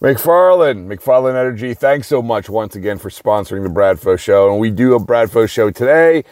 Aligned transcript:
McFarland, 0.00 0.88
McFarland 0.88 1.40
Energy, 1.40 1.72
thanks 1.72 2.06
so 2.06 2.20
much 2.20 2.50
once 2.50 2.76
again 2.76 2.98
for 2.98 3.08
sponsoring 3.08 3.62
the 3.62 3.70
Bradfo 3.70 4.18
Show. 4.18 4.50
And 4.50 4.60
we 4.60 4.70
do 4.70 4.94
a 4.94 5.00
Bradfo 5.00 5.48
Show 5.48 5.70
today, 5.70 6.22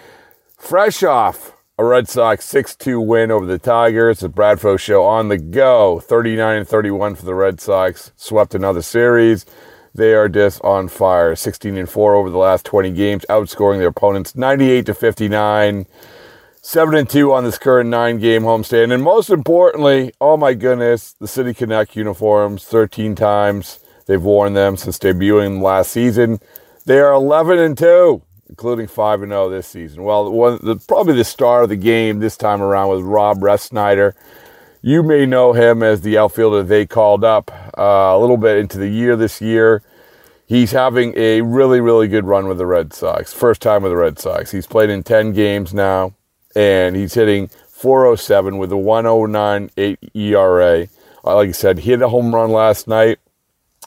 fresh 0.59 1.03
off 1.03 1.57
a 1.79 1.85
Red 1.85 2.07
Sox 2.07 2.45
6 2.45 2.77
2 2.77 3.01
win 3.01 3.31
over 3.31 3.47
the 3.47 3.59
Tigers. 3.59 4.21
The 4.21 4.29
Bradfo 4.29 4.79
Show 4.79 5.03
on 5.05 5.29
the 5.29 5.39
go, 5.39 5.99
39 5.99 6.59
and 6.59 6.69
31 6.69 7.15
for 7.15 7.25
the 7.25 7.35
Red 7.35 7.59
Sox, 7.59 8.13
swept 8.17 8.55
another 8.55 8.83
series. 8.83 9.47
They 9.95 10.13
are 10.13 10.29
just 10.29 10.61
on 10.63 10.89
fire, 10.89 11.35
16 11.35 11.79
and 11.79 11.89
4 11.89 12.17
over 12.17 12.29
the 12.29 12.37
last 12.37 12.67
20 12.67 12.91
games, 12.91 13.25
outscoring 13.31 13.79
their 13.79 13.89
opponents 13.89 14.37
98 14.37 14.85
to 14.85 14.95
59. 14.95 15.87
Seven 16.67 16.95
and 16.95 17.09
two 17.09 17.31
on 17.31 17.45
this 17.45 17.59
current 17.59 17.91
nine 17.91 18.19
game 18.19 18.45
homestand. 18.45 18.91
And 18.91 19.03
most 19.03 19.29
importantly, 19.29 20.15
oh 20.19 20.39
my 20.39 20.55
goodness, 20.55 21.13
the 21.13 21.29
City 21.29 21.53
Connect 21.53 21.95
uniforms, 21.95 22.65
13 22.65 23.15
times 23.15 23.81
they've 24.07 24.23
worn 24.23 24.55
them 24.55 24.79
since 24.79 24.99
debuting 24.99 25.61
last 25.61 25.93
season. 25.93 26.41
They 26.87 27.01
are 27.01 27.13
11 27.13 27.59
and 27.59 27.77
two, 27.77 28.23
including 28.49 28.87
5 28.87 29.23
and 29.25 29.31
0 29.31 29.51
this 29.51 29.67
season. 29.67 30.05
Well, 30.05 30.33
one, 30.33 30.59
the, 30.63 30.77
probably 30.77 31.13
the 31.13 31.25
star 31.25 31.65
of 31.65 31.69
the 31.69 31.77
game 31.77 32.21
this 32.21 32.39
time 32.39 32.63
around 32.63 32.89
was 32.89 33.03
Rob 33.03 33.41
Refsnyder. 33.41 34.15
You 34.81 35.03
may 35.03 35.27
know 35.27 35.53
him 35.53 35.83
as 35.83 36.01
the 36.01 36.17
outfielder 36.17 36.63
they 36.63 36.87
called 36.87 37.25
up 37.25 37.51
uh, 37.77 38.17
a 38.17 38.19
little 38.19 38.39
bit 38.39 38.57
into 38.57 38.79
the 38.79 38.89
year 38.89 39.17
this 39.17 39.43
year. 39.43 39.83
He's 40.47 40.73
having 40.73 41.13
a 41.15 41.43
really, 41.43 41.83
really 41.83 42.09
good 42.09 42.25
run 42.25 42.49
with 42.49 42.57
the 42.57 42.67
Red 42.67 42.95
Sox. 42.95 43.35
First 43.35 43.61
time 43.61 43.83
with 43.83 43.93
the 43.93 43.99
Red 43.99 44.19
Sox. 44.19 44.51
He's 44.51 44.67
played 44.67 44.89
in 44.89 45.03
10 45.03 45.35
games 45.35 45.75
now 45.75 46.15
and 46.55 46.97
he's 46.97 47.15
hitting 47.15 47.49
407 47.69 48.59
with 48.59 48.73
a 48.73 48.77
109.8 48.77 49.97
ERA. 50.15 50.89
Uh, 51.25 51.35
like 51.35 51.49
I 51.49 51.53
said, 51.53 51.79
he 51.81 51.91
hit 51.91 52.03
a 52.03 52.09
home 52.09 52.35
run 52.35 52.51
last 52.51 52.89
night. 52.89 53.19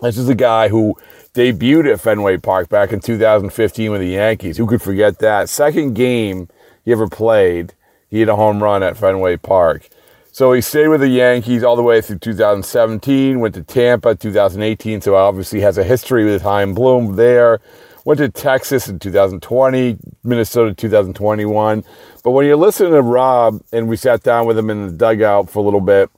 This 0.01 0.17
is 0.17 0.29
a 0.29 0.35
guy 0.35 0.67
who 0.67 0.95
debuted 1.33 1.91
at 1.91 2.01
Fenway 2.01 2.37
Park 2.37 2.69
back 2.69 2.91
in 2.91 2.99
2015 2.99 3.91
with 3.91 4.01
the 4.01 4.07
Yankees. 4.07 4.57
Who 4.57 4.67
could 4.67 4.81
forget 4.81 5.19
that? 5.19 5.49
Second 5.49 5.93
game 5.93 6.49
he 6.85 6.91
ever 6.91 7.07
played, 7.07 7.73
he 8.09 8.19
hit 8.19 8.29
a 8.29 8.35
home 8.35 8.61
run 8.61 8.83
at 8.83 8.97
Fenway 8.97 9.37
Park. 9.37 9.89
So 10.31 10.53
he 10.53 10.61
stayed 10.61 10.89
with 10.89 11.01
the 11.01 11.07
Yankees 11.07 11.63
all 11.63 11.75
the 11.75 11.81
way 11.81 11.99
through 11.99 12.19
2017, 12.19 13.39
went 13.39 13.55
to 13.55 13.63
Tampa 13.63 14.13
2018, 14.13 15.01
so 15.01 15.15
obviously 15.15 15.61
has 15.61 15.79
a 15.79 15.83
history 15.83 16.25
with 16.25 16.43
Chaim 16.43 16.75
Bloom 16.75 17.15
there. 17.15 17.59
Went 18.07 18.19
to 18.19 18.29
Texas 18.29 18.87
in 18.87 18.99
2020, 18.99 19.97
Minnesota 20.23 20.73
2021. 20.73 21.83
But 22.23 22.31
when 22.31 22.45
you 22.45 22.55
listen 22.55 22.91
to 22.91 23.01
Rob, 23.01 23.61
and 23.73 23.89
we 23.89 23.97
sat 23.97 24.23
down 24.23 24.47
with 24.47 24.57
him 24.57 24.69
in 24.69 24.87
the 24.87 24.93
dugout 24.93 25.49
for 25.49 25.59
a 25.59 25.61
little 25.61 25.81
bit, 25.81 26.09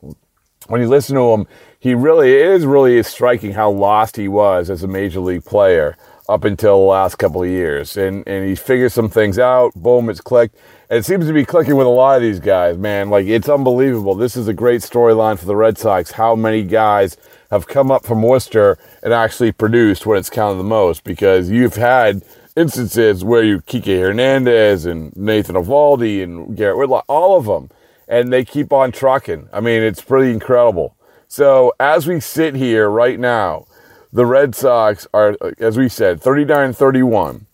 when 0.67 0.82
you 0.82 0.88
listen 0.88 1.16
to 1.16 1.32
him, 1.32 1.48
he 1.80 1.95
really 1.95 2.32
it 2.32 2.45
is 2.45 2.67
really 2.67 3.02
striking 3.02 3.54
how 3.54 3.72
lost 3.72 4.17
he 4.17 4.28
was 4.28 4.70
as 4.70 4.84
a 4.84 4.88
major 4.88 5.20
league 5.20 5.45
player 5.45 5.98
up 6.30 6.44
until 6.44 6.78
the 6.78 6.86
last 6.86 7.16
couple 7.16 7.42
of 7.42 7.50
years. 7.50 7.98
And 7.98 8.23
and 8.28 8.48
he 8.48 8.54
figured 8.54 8.92
some 8.92 9.10
things 9.10 9.40
out. 9.40 9.73
Boom, 9.73 10.12
it's 10.12 10.22
clicked. 10.22 10.58
And 10.92 11.00
it 11.00 11.06
seems 11.06 11.26
to 11.26 11.34
be 11.34 11.44
clicking 11.44 11.76
with 11.76 11.88
a 11.88 11.90
lot 11.90 12.17
of 12.17 12.22
these 12.22 12.40
guys, 12.40 12.78
man. 12.78 13.10
Like 13.10 13.26
it's 13.26 13.50
unbelievable. 13.50 14.14
This 14.14 14.38
is 14.38 14.48
a 14.48 14.54
great 14.54 14.82
storyline 14.82 15.40
for 15.40 15.45
the 15.48 15.56
Red 15.56 15.80
Sox. 15.80 16.12
How 16.12 16.36
many 16.36 16.62
guys 16.62 17.17
have 17.50 17.67
come 17.67 17.92
up 17.92 18.05
from 18.05 18.22
Worcester 18.22 18.78
and 19.02 19.14
actually 19.14 19.52
produced 19.52 20.05
when 20.05 20.17
it's 20.17 20.30
counted 20.30 20.58
the 20.58 20.64
most 20.64 21.03
because 21.03 21.50
you've 21.50 21.75
had 21.75 22.23
instances 22.55 23.23
where 23.23 23.44
you 23.44 23.61
Kike 23.61 24.00
Hernandez 24.00 24.86
and 24.86 25.16
Nathan 25.16 25.55
Eovaldi 25.55 26.22
and 26.23 26.55
Garrett 26.55 26.77
Whitlock, 26.77 27.05
all 27.08 27.38
of 27.38 27.45
them, 27.45 27.70
and 28.08 28.31
they 28.31 28.44
keep 28.44 28.73
on 28.73 28.92
trucking. 28.92 29.50
I 29.52 29.59
mean, 29.59 29.81
it's 29.81 30.02
pretty 30.02 30.31
incredible. 30.31 30.95
So 31.27 31.73
as 31.80 32.08
we 32.08 32.20
sit 32.20 32.55
here 32.55 32.89
right 32.89 33.20
now, 33.20 33.66
the 34.11 34.25
Red 34.25 34.55
Sox 34.55 35.08
are, 35.14 35.38
as 35.59 35.77
we 35.77 35.88
said, 35.88 36.20
39-31. 36.22 37.45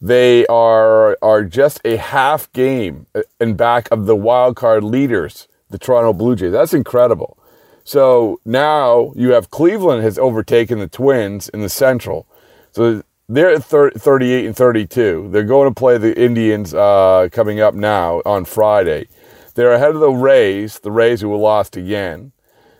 They 0.00 0.46
are 0.46 1.18
are 1.20 1.44
just 1.44 1.80
a 1.84 1.96
half 1.96 2.52
game 2.52 3.06
uh, 3.14 3.22
in 3.40 3.54
back 3.54 3.88
of 3.90 4.06
the 4.06 4.14
wild 4.14 4.54
card 4.54 4.84
leaders, 4.84 5.48
the 5.70 5.78
Toronto 5.78 6.12
Blue 6.12 6.36
Jays. 6.36 6.52
That's 6.52 6.72
incredible. 6.72 7.37
So 7.88 8.38
now 8.44 9.14
you 9.16 9.32
have 9.32 9.50
Cleveland 9.50 10.02
has 10.02 10.18
overtaken 10.18 10.78
the 10.78 10.88
Twins 10.88 11.48
in 11.48 11.62
the 11.62 11.70
Central. 11.70 12.26
So 12.70 13.02
they're 13.30 13.48
at 13.48 13.64
38 13.64 14.44
and 14.44 14.54
32. 14.54 15.30
They're 15.32 15.42
going 15.42 15.70
to 15.70 15.74
play 15.74 15.96
the 15.96 16.14
Indians 16.20 16.74
uh, 16.74 17.30
coming 17.32 17.60
up 17.60 17.72
now 17.72 18.20
on 18.26 18.44
Friday. 18.44 19.08
They're 19.54 19.72
ahead 19.72 19.94
of 19.94 20.00
the 20.00 20.10
Rays, 20.10 20.80
the 20.80 20.90
Rays 20.90 21.22
who 21.22 21.30
were 21.30 21.38
lost 21.38 21.78
again. 21.78 22.32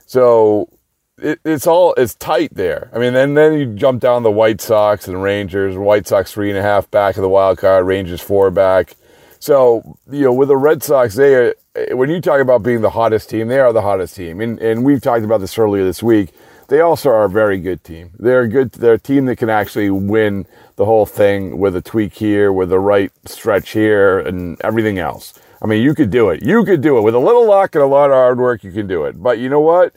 So 0.05 0.69
it, 1.17 1.41
it's 1.43 1.67
all 1.67 1.95
it's 1.95 2.15
tight 2.15 2.55
there. 2.55 2.91
I 2.93 2.99
mean, 2.99 3.15
and 3.15 3.35
then 3.35 3.55
you 3.55 3.65
jump 3.65 4.03
down 4.03 4.25
the 4.25 4.31
White 4.31 4.61
Sox 4.61 5.09
and 5.09 5.23
Rangers. 5.23 5.75
White 5.75 6.07
Sox 6.07 6.33
three 6.33 6.51
and 6.51 6.59
a 6.59 6.63
half 6.63 6.91
back 6.91 7.17
of 7.17 7.23
the 7.23 7.31
wild 7.31 7.57
card. 7.57 7.87
Rangers 7.87 8.21
four 8.21 8.51
back. 8.51 8.95
So 9.41 9.99
you 10.10 10.22
know, 10.22 10.32
with 10.32 10.49
the 10.49 10.56
Red 10.56 10.82
Sox, 10.82 11.15
they 11.15 11.34
are 11.34 11.54
when 11.93 12.10
you 12.10 12.21
talk 12.21 12.41
about 12.41 12.62
being 12.62 12.81
the 12.81 12.91
hottest 12.91 13.31
team, 13.31 13.49
they 13.49 13.60
are 13.60 13.72
the 13.72 13.82
hottest 13.82 14.16
team. 14.16 14.41
And, 14.41 14.59
and 14.60 14.84
we've 14.84 15.00
talked 15.00 15.25
about 15.25 15.41
this 15.41 15.56
earlier 15.59 15.84
this 15.84 16.03
week. 16.03 16.31
They 16.69 16.81
also 16.81 17.10
are 17.10 17.25
a 17.25 17.31
very 17.31 17.59
good 17.59 17.82
team. 17.82 18.10
They're 18.19 18.43
a 18.43 18.49
good, 18.49 18.72
they're 18.72 18.94
a 18.94 18.99
team 18.99 19.26
that 19.26 19.37
can 19.37 19.49
actually 19.49 19.91
win 19.91 20.47
the 20.76 20.84
whole 20.84 21.06
thing 21.06 21.59
with 21.59 21.75
a 21.75 21.81
tweak 21.81 22.15
here, 22.15 22.53
with 22.53 22.69
the 22.69 22.78
right 22.78 23.10
stretch 23.25 23.71
here, 23.71 24.19
and 24.19 24.60
everything 24.62 24.99
else. 24.99 25.34
I 25.62 25.66
mean, 25.66 25.82
you 25.82 25.94
could 25.94 26.10
do 26.10 26.28
it. 26.31 26.44
You 26.44 26.65
could 26.65 26.82
do 26.82 26.99
it. 26.99 27.03
With 27.03 27.15
a 27.15 27.20
little 27.20 27.47
luck 27.47 27.75
and 27.75 27.82
a 27.82 27.87
lot 27.87 28.10
of 28.10 28.15
hard 28.15 28.38
work, 28.38 28.62
you 28.65 28.70
can 28.70 28.87
do 28.87 29.05
it. 29.05 29.22
But 29.22 29.38
you 29.38 29.49
know 29.49 29.60
what? 29.60 29.94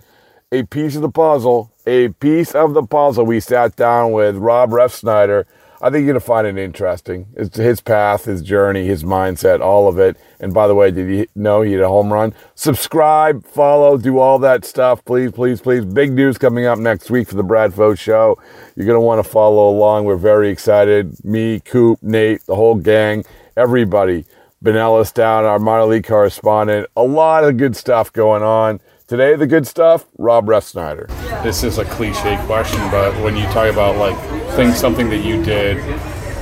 A 0.51 0.63
piece 0.63 0.95
of 0.95 1.01
the 1.01 1.09
puzzle, 1.09 1.71
a 1.85 2.09
piece 2.09 2.55
of 2.55 2.73
the 2.73 2.83
puzzle. 2.83 3.25
We 3.25 3.39
sat 3.39 3.75
down 3.75 4.11
with 4.11 4.37
Rob 4.37 4.71
Refsnyder 4.71 5.45
I 5.83 5.89
think 5.89 6.05
you're 6.05 6.13
going 6.13 6.21
to 6.21 6.25
find 6.25 6.45
it 6.45 6.57
interesting. 6.59 7.25
It's 7.35 7.57
his 7.57 7.81
path, 7.81 8.25
his 8.25 8.43
journey, 8.43 8.85
his 8.85 9.03
mindset, 9.03 9.61
all 9.61 9.87
of 9.87 9.97
it. 9.97 10.15
And 10.39 10.53
by 10.53 10.67
the 10.67 10.75
way, 10.75 10.91
did 10.91 11.09
you 11.09 11.25
know 11.33 11.63
he 11.63 11.71
hit 11.71 11.81
a 11.81 11.87
home 11.87 12.13
run? 12.13 12.35
Subscribe, 12.53 13.43
follow, 13.47 13.97
do 13.97 14.19
all 14.19 14.37
that 14.39 14.63
stuff. 14.63 15.03
Please, 15.05 15.31
please, 15.31 15.59
please. 15.59 15.83
Big 15.83 16.11
news 16.11 16.37
coming 16.37 16.67
up 16.67 16.77
next 16.77 17.09
week 17.09 17.27
for 17.27 17.35
the 17.35 17.43
Bradfo 17.43 17.97
Show. 17.97 18.39
You're 18.75 18.85
going 18.85 18.95
to 18.95 19.01
want 19.01 19.25
to 19.25 19.29
follow 19.29 19.69
along. 19.69 20.05
We're 20.05 20.17
very 20.17 20.49
excited. 20.49 21.25
Me, 21.25 21.59
Coop, 21.59 21.97
Nate, 22.03 22.45
the 22.45 22.55
whole 22.55 22.75
gang, 22.75 23.25
everybody. 23.57 24.25
Benellis 24.63 25.11
down, 25.11 25.45
our 25.45 25.57
minor 25.57 25.85
league 25.85 26.05
correspondent. 26.05 26.87
A 26.95 27.01
lot 27.01 27.43
of 27.43 27.57
good 27.57 27.75
stuff 27.75 28.13
going 28.13 28.43
on. 28.43 28.79
Today, 29.07 29.35
the 29.35 29.47
good 29.47 29.65
stuff, 29.65 30.05
Rob 30.19 30.45
Refsnyder. 30.45 31.07
This 31.43 31.63
is 31.63 31.79
a 31.79 31.85
cliche 31.85 32.37
question, 32.45 32.79
but 32.91 33.13
when 33.23 33.35
you 33.35 33.43
talk 33.45 33.69
about 33.69 33.97
like 33.97 34.15
things, 34.51 34.77
something 34.77 35.09
that 35.09 35.23
you 35.23 35.43
did 35.43 35.77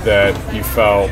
that 0.03 0.53
you 0.53 0.63
felt 0.63 1.09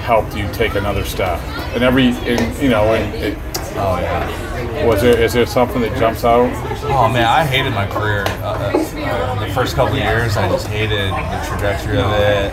helped 0.00 0.36
you 0.36 0.48
take 0.52 0.74
another 0.74 1.04
step, 1.04 1.40
and 1.74 1.82
every, 1.82 2.08
in, 2.08 2.62
you 2.62 2.68
know, 2.68 2.94
and 2.94 3.14
it, 3.14 3.38
oh 3.76 3.98
yeah, 4.00 4.86
was 4.86 5.02
there 5.02 5.18
is 5.20 5.32
there 5.32 5.46
something 5.46 5.80
that 5.82 5.96
jumps 5.98 6.24
out? 6.24 6.50
Oh 6.84 7.08
man, 7.08 7.24
I 7.24 7.44
hated 7.44 7.72
my 7.72 7.86
career. 7.86 8.24
Uh, 8.42 8.72
uh, 8.72 9.46
the 9.46 9.52
first 9.54 9.76
couple 9.76 9.96
years, 9.96 10.36
I 10.36 10.48
just 10.48 10.66
hated 10.66 11.12
the 11.12 11.44
trajectory 11.48 11.98
of 11.98 12.10
it. 12.12 12.52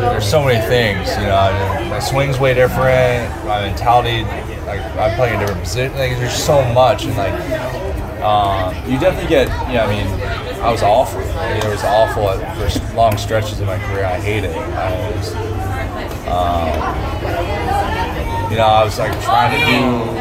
there's 0.00 0.28
so 0.28 0.44
many 0.44 0.60
things, 0.66 1.08
you 1.16 1.26
know. 1.26 1.88
My 1.90 2.00
swing's 2.00 2.38
way 2.38 2.54
different. 2.54 3.30
My 3.44 3.62
mentality 3.62 4.24
like 4.66 4.80
I'm 4.96 5.14
playing 5.16 5.36
a 5.36 5.40
different 5.40 5.62
position. 5.62 5.96
Like 5.96 6.18
there's 6.18 6.34
so 6.34 6.62
much, 6.72 7.04
and 7.04 7.16
like 7.16 7.32
um, 8.20 8.74
you 8.90 8.98
definitely 8.98 9.28
get. 9.28 9.48
Yeah, 9.70 9.86
I 9.86 9.88
mean, 9.88 10.45
I 10.66 10.72
was 10.72 10.82
awful. 10.82 11.20
It 11.20 11.64
was 11.68 11.84
awful 11.84 12.28
at, 12.28 12.56
for 12.56 12.94
long 12.96 13.16
stretches 13.16 13.60
of 13.60 13.68
my 13.68 13.78
career. 13.78 14.04
I 14.04 14.18
hated 14.18 14.50
it. 14.50 14.56
I 14.56 15.10
was, 15.12 15.32
um, 16.26 16.66
you 18.50 18.56
know, 18.58 18.66
I 18.66 18.82
was 18.82 18.98
like 18.98 19.12
trying 19.22 19.58
to 19.58 19.64
do 19.64 20.16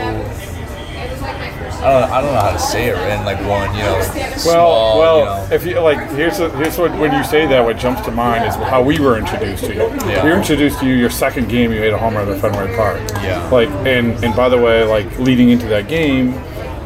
I 1.86 2.00
don't, 2.00 2.12
I 2.12 2.22
don't 2.22 2.34
know 2.34 2.40
how 2.40 2.52
to 2.52 2.60
say 2.60 2.88
it 2.88 2.98
in 2.98 3.26
like 3.26 3.40
one, 3.48 3.76
you 3.76 3.84
know. 3.84 3.94
Well, 3.94 4.40
small, 4.40 5.00
well, 5.00 5.20
you 5.20 5.26
know. 5.26 5.56
if 5.56 5.66
you 5.66 5.80
like, 5.80 6.10
here's 6.12 6.40
a, 6.40 6.50
here's 6.58 6.78
what 6.80 6.91
when 6.98 7.12
you 7.12 7.24
say 7.24 7.46
that, 7.46 7.64
what 7.64 7.78
jumps 7.78 8.02
to 8.02 8.12
mind 8.12 8.46
is 8.46 8.56
how 8.56 8.82
we 8.82 9.00
were 9.00 9.18
introduced 9.20 9.66
to 9.66 9.74
you. 9.74 9.82
Yeah. 10.08 10.24
We 10.24 10.30
were 10.32 10.38
introduced 10.38 10.80
to 10.80 10.88
you 10.88 10.96
your 10.96 11.12
second 11.12 11.48
game. 11.48 11.72
You 11.72 11.82
hit 11.82 11.94
a 11.94 11.98
home 11.98 12.16
run 12.16 12.28
at 12.28 12.41
Fenway 12.41 12.76
Park. 12.76 13.02
Yeah. 13.22 13.48
Like, 13.50 13.70
and 13.86 14.12
and 14.24 14.36
by 14.36 14.50
the 14.50 14.58
way, 14.58 14.84
like 14.84 15.20
leading 15.20 15.50
into 15.50 15.68
that 15.68 15.88
game, 15.88 16.34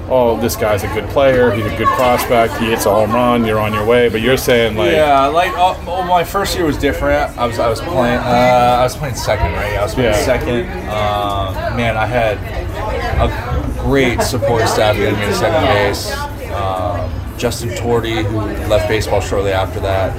oh, 0.10 0.40
this 0.40 0.56
guy's 0.56 0.84
a 0.84 0.88
good 0.88 1.08
player. 1.10 1.52
He's 1.52 1.66
a 1.66 1.78
good 1.78 1.88
prospect. 1.90 2.58
He 2.58 2.68
hits 2.68 2.86
a 2.86 2.92
home 2.92 3.12
run. 3.12 3.46
You're 3.46 3.60
on 3.60 3.74
your 3.74 3.86
way. 3.86 4.10
But 4.10 4.22
you're 4.22 4.38
saying 4.38 4.76
like, 4.76 4.92
yeah, 4.92 5.28
like 5.28 5.52
uh, 5.54 5.76
well, 5.86 6.04
my 6.04 6.24
first 6.24 6.56
year 6.56 6.66
was 6.66 6.78
different. 6.78 7.38
I 7.38 7.46
was 7.46 7.60
I 7.60 7.70
was 7.70 7.80
playing 7.82 8.20
uh, 8.20 8.78
I 8.80 8.84
was 8.84 8.96
playing 8.96 9.16
second, 9.16 9.54
right? 9.54 9.78
I 9.78 9.84
was 9.84 9.94
playing 9.94 10.14
Yeah. 10.14 10.26
second. 10.26 10.66
Uh, 10.90 11.74
man, 11.76 11.98
I 11.98 12.06
had 12.06 12.38
a 13.20 13.80
great 13.82 14.22
support 14.22 14.68
staff 14.68 14.96
getting 14.96 15.20
me 15.20 15.26
to 15.26 15.36
second 15.36 15.66
base. 15.68 16.12
Um, 16.52 17.10
Justin 17.38 17.70
Tordi, 17.70 18.24
who 18.26 18.38
left 18.68 18.90
baseball 18.90 19.22
shortly 19.22 19.52
after 19.52 19.80
that, 19.80 20.12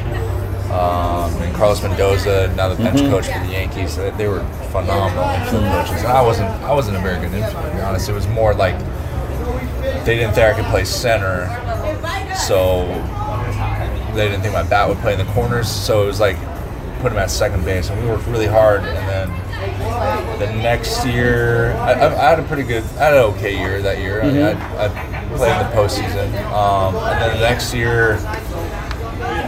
um, 0.71 1.31
and 1.43 1.55
Carlos 1.55 1.83
Mendoza, 1.83 2.53
now 2.57 2.69
the 2.69 2.77
bench 2.77 3.01
coach 3.01 3.27
for 3.27 3.39
the 3.41 3.53
Yankees. 3.53 3.97
They, 3.97 4.29
were 4.29 4.41
phenomenal 4.71 5.25
infield 5.25 5.65
coaches, 5.65 6.03
and 6.03 6.13
I 6.13 6.23
wasn't 6.23 6.49
I 6.63 6.73
wasn't 6.73 6.97
a 6.97 7.01
very 7.01 7.19
good 7.21 7.33
infielder. 7.33 7.71
To 7.71 7.77
be 7.77 7.83
honest, 7.83 8.09
it 8.09 8.13
was 8.13 8.27
more 8.29 8.55
like 8.55 8.77
they 10.05 10.17
didn't 10.17 10.35
think 10.35 10.47
I 10.47 10.55
could 10.55 10.71
play 10.71 10.85
center, 10.85 11.47
so 12.37 12.87
they 14.15 14.29
didn't 14.29 14.43
think 14.43 14.55
my 14.55 14.63
bat 14.63 14.89
would 14.89 14.99
play 14.99 15.13
in 15.13 15.19
the 15.19 15.33
corners. 15.33 15.71
So 15.71 16.03
it 16.03 16.07
was 16.07 16.21
like 16.21 16.37
put 17.01 17.13
him 17.13 17.19
at 17.19 17.31
second 17.31 17.65
base, 17.65 17.91
and 17.91 18.03
we 18.03 18.09
worked 18.09 18.27
really 18.27 18.47
hard. 18.47 18.83
And 18.83 19.09
then 19.09 20.39
the 20.39 20.53
next 20.63 21.05
year, 21.07 21.73
I, 21.75 21.93
I 21.93 22.07
I 22.07 22.31
had 22.31 22.41
a 22.41 22.45
pretty 22.45 22.63
good, 22.63 22.85
I 22.99 23.05
had 23.05 23.15
an 23.15 23.21
okay 23.35 23.59
year 23.59 23.83
that 23.83 23.99
year. 23.99 24.23
I, 24.23 24.31
mean, 24.31 24.43
I, 24.43 24.87
I 24.87 24.89
played 25.37 25.53
in 25.53 25.59
the 25.59 25.77
postseason, 25.77 26.35
um, 26.53 26.97
and 26.97 27.23
then 27.23 27.37
the 27.37 27.49
next 27.49 27.75
year. 27.75 28.19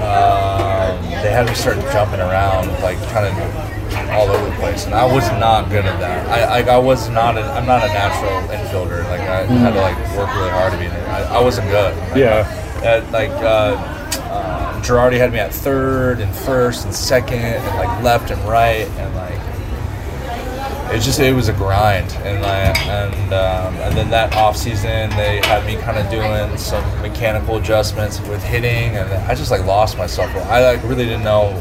Um, 0.02 1.00
they 1.23 1.31
had 1.31 1.46
me 1.46 1.55
start 1.55 1.76
jumping 1.93 2.19
around, 2.19 2.67
like 2.82 2.99
trying 3.11 3.32
of 3.32 4.01
all 4.12 4.31
over 4.31 4.44
the 4.50 4.56
place, 4.56 4.85
and 4.87 4.94
I 4.94 5.05
was 5.05 5.26
not 5.32 5.69
good 5.70 5.85
at 5.85 5.99
that. 6.00 6.26
I, 6.29 6.61
I, 6.61 6.75
I 6.75 6.79
was 6.79 7.09
not. 7.09 7.37
A, 7.37 7.43
I'm 7.43 7.67
not 7.67 7.82
a 7.82 7.88
natural 7.88 8.31
infielder. 8.49 9.05
Like 9.11 9.20
I 9.20 9.44
had 9.44 9.73
to 9.73 9.81
like 9.81 9.97
work 10.17 10.35
really 10.37 10.50
hard 10.50 10.73
to 10.73 10.79
be 10.79 10.85
it. 10.87 10.93
I, 10.93 11.38
I 11.38 11.41
wasn't 11.43 11.69
good. 11.69 11.97
Like, 11.97 12.17
Yeah. 12.17 12.59
At, 12.82 13.11
like 13.12 13.31
uh, 13.31 13.76
uh, 14.31 14.82
Girardi 14.82 15.19
had 15.19 15.32
me 15.32 15.38
at 15.38 15.53
third 15.55 16.20
and 16.20 16.35
first 16.35 16.85
and 16.85 16.94
second 16.94 17.38
and 17.38 17.64
like 17.79 18.03
left 18.03 18.31
and 18.31 18.43
right 18.43 18.88
and 18.99 19.14
like 19.14 19.41
it 20.93 21.00
just 21.00 21.20
it 21.20 21.32
was 21.35 21.49
a 21.49 21.53
grind 21.55 22.12
and 22.25 22.44
I, 22.44 22.59
and 22.91 23.32
um, 23.32 23.75
and 23.76 23.97
then 23.97 24.11
that 24.11 24.35
off 24.37 24.56
season 24.56 25.09
they 25.11 25.41
had 25.44 25.64
me 25.64 25.76
kind 25.76 25.97
of 25.97 26.11
doing 26.11 26.59
some 26.59 26.85
mechanical 27.00 27.56
adjustments 27.56 28.20
with 28.23 28.43
hitting 28.43 28.97
and 28.97 29.09
I 29.11 29.35
just 29.35 29.50
like 29.50 29.64
lost 29.64 29.97
myself. 29.97 30.35
I 30.35 30.62
like 30.64 30.82
really 30.82 31.05
didn't 31.05 31.25
know 31.25 31.59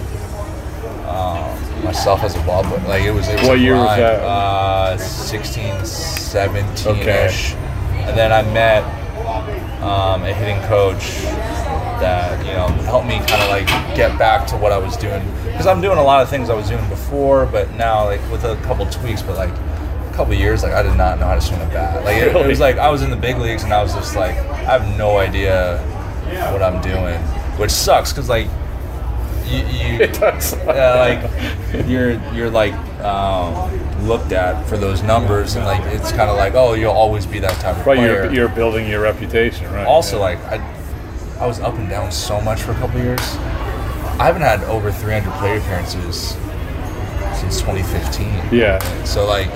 myself 1.83 2.23
as 2.23 2.35
a 2.35 2.41
ball 2.43 2.63
player. 2.63 2.87
Like 2.87 3.03
it 3.03 3.11
was. 3.11 3.27
It 3.27 3.39
was 3.39 3.49
What 3.49 3.59
year 3.59 3.75
was 3.75 3.97
that? 3.97 4.21
Uh, 4.21 4.97
16, 4.97 5.85
17 5.85 6.87
Okay. 6.87 7.55
And 8.05 8.17
then 8.17 8.31
I 8.31 8.41
met 8.51 8.83
um, 9.81 10.23
a 10.23 10.33
hitting 10.33 10.61
coach 10.67 11.21
that 12.01 12.43
you 12.45 12.51
know 12.53 12.67
helped 12.85 13.07
me 13.07 13.17
kind 13.19 13.41
of 13.43 13.49
like 13.49 13.67
get 13.95 14.17
back 14.17 14.47
to 14.47 14.57
what 14.57 14.71
I 14.71 14.77
was 14.77 14.97
doing 14.97 15.23
because 15.45 15.67
I'm 15.67 15.81
doing 15.81 15.99
a 15.99 16.03
lot 16.03 16.21
of 16.23 16.29
things 16.29 16.49
I 16.49 16.55
was 16.55 16.67
doing 16.67 16.87
before, 16.89 17.45
but 17.45 17.71
now 17.73 18.05
like 18.05 18.21
with 18.31 18.43
a 18.43 18.55
couple 18.63 18.85
tweaks, 18.87 19.21
but 19.21 19.37
like 19.37 19.51
a 19.51 20.13
couple 20.13 20.33
years, 20.33 20.63
like 20.63 20.73
I 20.73 20.81
did 20.83 20.95
not 20.95 21.19
know 21.19 21.27
how 21.27 21.35
to 21.35 21.41
swing 21.41 21.61
a 21.61 21.65
bat. 21.65 22.03
Like 22.03 22.17
it, 22.17 22.35
it 22.35 22.47
was 22.47 22.59
like 22.59 22.77
I 22.77 22.89
was 22.89 23.01
in 23.03 23.11
the 23.11 23.15
big 23.15 23.37
leagues 23.37 23.63
and 23.63 23.73
I 23.73 23.83
was 23.83 23.93
just 23.93 24.15
like 24.15 24.35
I 24.35 24.77
have 24.77 24.97
no 24.97 25.17
idea 25.17 25.77
what 26.51 26.63
I'm 26.63 26.81
doing, 26.81 27.19
which 27.59 27.71
sucks 27.71 28.11
because 28.11 28.29
like 28.29 28.47
you, 29.51 29.57
you 29.65 29.99
It 30.05 30.13
does. 30.19 30.55
yeah, 30.65 30.95
like 31.71 31.85
you're 31.87 32.11
you're 32.33 32.49
like 32.49 32.73
um, 33.03 33.69
looked 34.07 34.31
at 34.31 34.65
for 34.67 34.77
those 34.77 35.03
numbers 35.03 35.55
and 35.55 35.65
like 35.65 35.81
it's 35.93 36.11
kind 36.11 36.29
of 36.29 36.37
like 36.37 36.53
oh 36.55 36.73
you'll 36.73 36.91
always 36.91 37.25
be 37.25 37.39
that 37.39 37.53
type 37.59 37.77
of 37.77 37.85
But 37.85 37.97
player. 37.97 38.23
you're, 38.25 38.33
you're 38.33 38.49
building 38.49 38.87
your 38.89 39.01
reputation, 39.01 39.71
right? 39.73 39.85
also 39.85 40.15
Yeah. 40.17 40.23
like 40.23 40.39
I 40.45 40.77
I 41.39 41.45
was 41.47 41.59
up 41.59 41.73
and 41.75 41.89
down 41.89 42.11
so 42.11 42.39
much 42.41 42.61
for 42.61 42.71
a 42.71 42.75
couple 42.75 42.99
years. 42.99 43.21
I 44.19 44.25
haven't 44.25 44.43
had 44.43 44.63
over 44.65 44.91
300 44.91 45.31
plate 45.39 45.57
appearances 45.57 46.37
since 47.39 47.59
2015. 47.61 48.27
Yeah. 48.57 48.79
So 49.05 49.25
like 49.25 49.49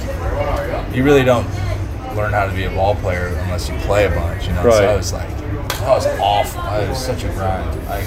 you 0.95 1.03
really 1.03 1.23
don't 1.23 1.47
learn 2.15 2.31
how 2.33 2.45
to 2.47 2.53
be 2.53 2.63
a 2.63 2.69
ball 2.69 2.95
player 2.95 3.27
unless 3.43 3.67
you 3.69 3.75
play 3.79 4.05
a 4.05 4.09
bunch, 4.09 4.47
you 4.47 4.53
know. 4.53 4.63
Right. 4.63 4.73
So 4.73 4.79
Right. 4.85 4.89
I 4.89 4.95
was 4.95 5.13
like 5.13 5.29
that 5.79 5.89
was 5.89 6.07
awful. 6.19 6.61
I 6.61 6.87
was 6.89 6.97
such 7.03 7.23
a 7.23 7.27
grind. 7.29 7.69
I 7.89 8.01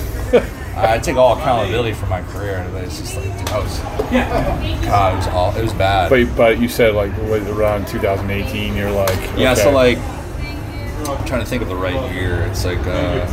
I 0.80 0.98
take 0.98 1.16
all 1.16 1.36
accountability 1.36 1.92
for 1.92 2.06
my 2.06 2.22
career, 2.22 2.66
but 2.72 2.84
it's 2.84 2.98
just 3.00 3.16
like 3.16 3.26
I 3.50 3.58
was 3.58 3.78
God, 3.80 5.12
it 5.12 5.16
was 5.16 5.26
all 5.28 5.56
it 5.56 5.62
was 5.62 5.72
bad. 5.72 6.08
But, 6.10 6.36
but 6.36 6.60
you 6.60 6.68
said 6.68 6.94
like 6.94 7.16
was 7.22 7.46
around 7.48 7.88
2018. 7.88 8.76
You're 8.76 8.90
like 8.90 9.18
Yeah, 9.36 9.54
so 9.54 9.70
like 9.70 9.98
I'm 9.98 11.24
trying 11.26 11.40
to 11.40 11.46
think 11.46 11.62
of 11.62 11.68
the 11.68 11.76
right 11.76 12.12
year. 12.14 12.42
It's 12.42 12.64
like 12.64 12.78
uh, 12.86 13.26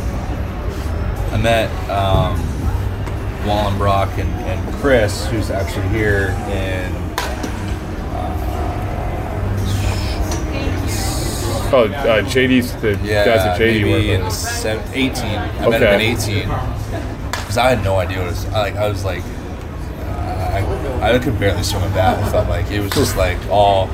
I 1.32 1.36
met 1.36 1.70
um, 1.90 2.36
Wallenbrock 3.44 4.18
and, 4.18 4.30
and 4.46 4.74
Chris, 4.76 5.26
who's 5.26 5.50
actually 5.50 5.88
here 5.88 6.28
in 6.50 6.92
oh 11.72 11.88
uh, 11.92 12.22
JD's 12.22 12.74
the 12.80 12.92
yeah, 13.02 13.24
guys 13.24 13.44
that 13.44 13.60
JD 13.60 13.82
maybe 13.82 13.90
work 13.90 14.24
in 14.24 14.30
seven, 14.30 14.92
18. 14.94 15.24
I 15.24 15.68
met 15.68 15.82
him 15.82 15.82
Okay. 15.82 15.94
in 15.94 16.00
18 16.46 16.75
because 17.56 17.72
I 17.72 17.74
had 17.74 17.84
no 17.84 17.96
idea 17.96 18.18
what 18.18 18.26
it 18.26 18.30
was. 18.30 18.44
I, 18.46 18.60
like 18.60 18.76
I 18.76 18.88
was 18.88 19.04
like 19.04 19.22
uh, 19.24 21.00
I, 21.00 21.14
I 21.14 21.18
could 21.18 21.38
barely 21.38 21.62
swim 21.62 21.82
a 21.84 21.88
bat. 21.90 22.22
I 22.22 22.30
felt 22.30 22.48
like 22.48 22.70
it 22.70 22.80
was 22.80 22.92
just 22.92 23.16
like 23.16 23.38
all 23.48 23.88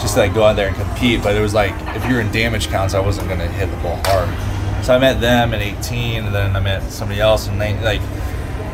just 0.00 0.16
like 0.16 0.34
go 0.34 0.42
out 0.42 0.56
there 0.56 0.68
and 0.68 0.76
compete. 0.76 1.22
But 1.22 1.36
it 1.36 1.40
was 1.40 1.54
like 1.54 1.72
if 1.94 2.04
you're 2.08 2.20
in 2.20 2.32
damage 2.32 2.68
counts, 2.68 2.92
I 2.92 3.00
wasn't 3.00 3.28
gonna 3.28 3.46
hit 3.46 3.70
the 3.70 3.76
ball 3.76 4.00
hard. 4.06 4.28
So 4.84 4.94
I 4.94 4.98
met 4.98 5.20
them 5.20 5.54
at 5.54 5.62
18, 5.62 6.24
and 6.24 6.34
then 6.34 6.56
I 6.56 6.60
met 6.60 6.82
somebody 6.90 7.20
else 7.20 7.46
in 7.46 7.56
19. 7.56 7.84
Like, 7.84 8.02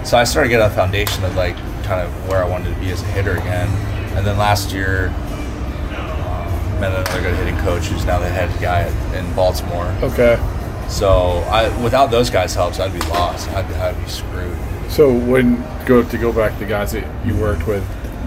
so 0.05 0.17
I 0.17 0.25
started 0.25 0.49
getting 0.49 0.67
a 0.67 0.71
foundation 0.71 1.23
of 1.25 1.37
like 1.37 1.57
kind 1.85 2.01
of 2.01 2.29
where 2.29 2.43
I 2.43 2.49
wanted 2.49 2.75
to 2.75 2.81
be 2.81 2.91
as 2.91 3.03
a 3.03 3.07
hitter 3.07 3.37
again. 3.37 3.69
And 4.17 4.27
then 4.27 4.39
last 4.39 4.73
year, 4.73 5.13
uh, 5.91 6.79
met 6.81 6.93
another 6.93 7.21
good 7.21 7.37
hitting 7.37 7.59
coach 7.59 7.85
who's 7.85 8.05
now 8.07 8.19
the 8.19 8.29
head 8.29 8.51
guy 8.61 8.89
in 9.17 9.35
Baltimore. 9.37 9.87
Okay. 10.03 10.37
So 10.91 11.39
I, 11.51 11.69
without 11.83 12.11
those 12.11 12.31
guys' 12.31 12.55
helps, 12.55 12.81
I'd 12.81 12.93
be 12.93 12.99
lost. 13.09 13.49
I'd, 13.51 13.69
be- 13.69 13.75
I'd 13.75 14.03
be 14.03 14.11
screwed. 14.11 14.57
So 14.91 15.13
when 15.17 15.63
go 15.87 16.03
to 16.03 16.19
go 16.19 16.33
back 16.33 16.53
to 16.55 16.59
the 16.59 16.67
guys 16.67 16.93
that 16.93 17.07
you 17.25 17.37
worked 17.37 17.67
with, 17.67 17.85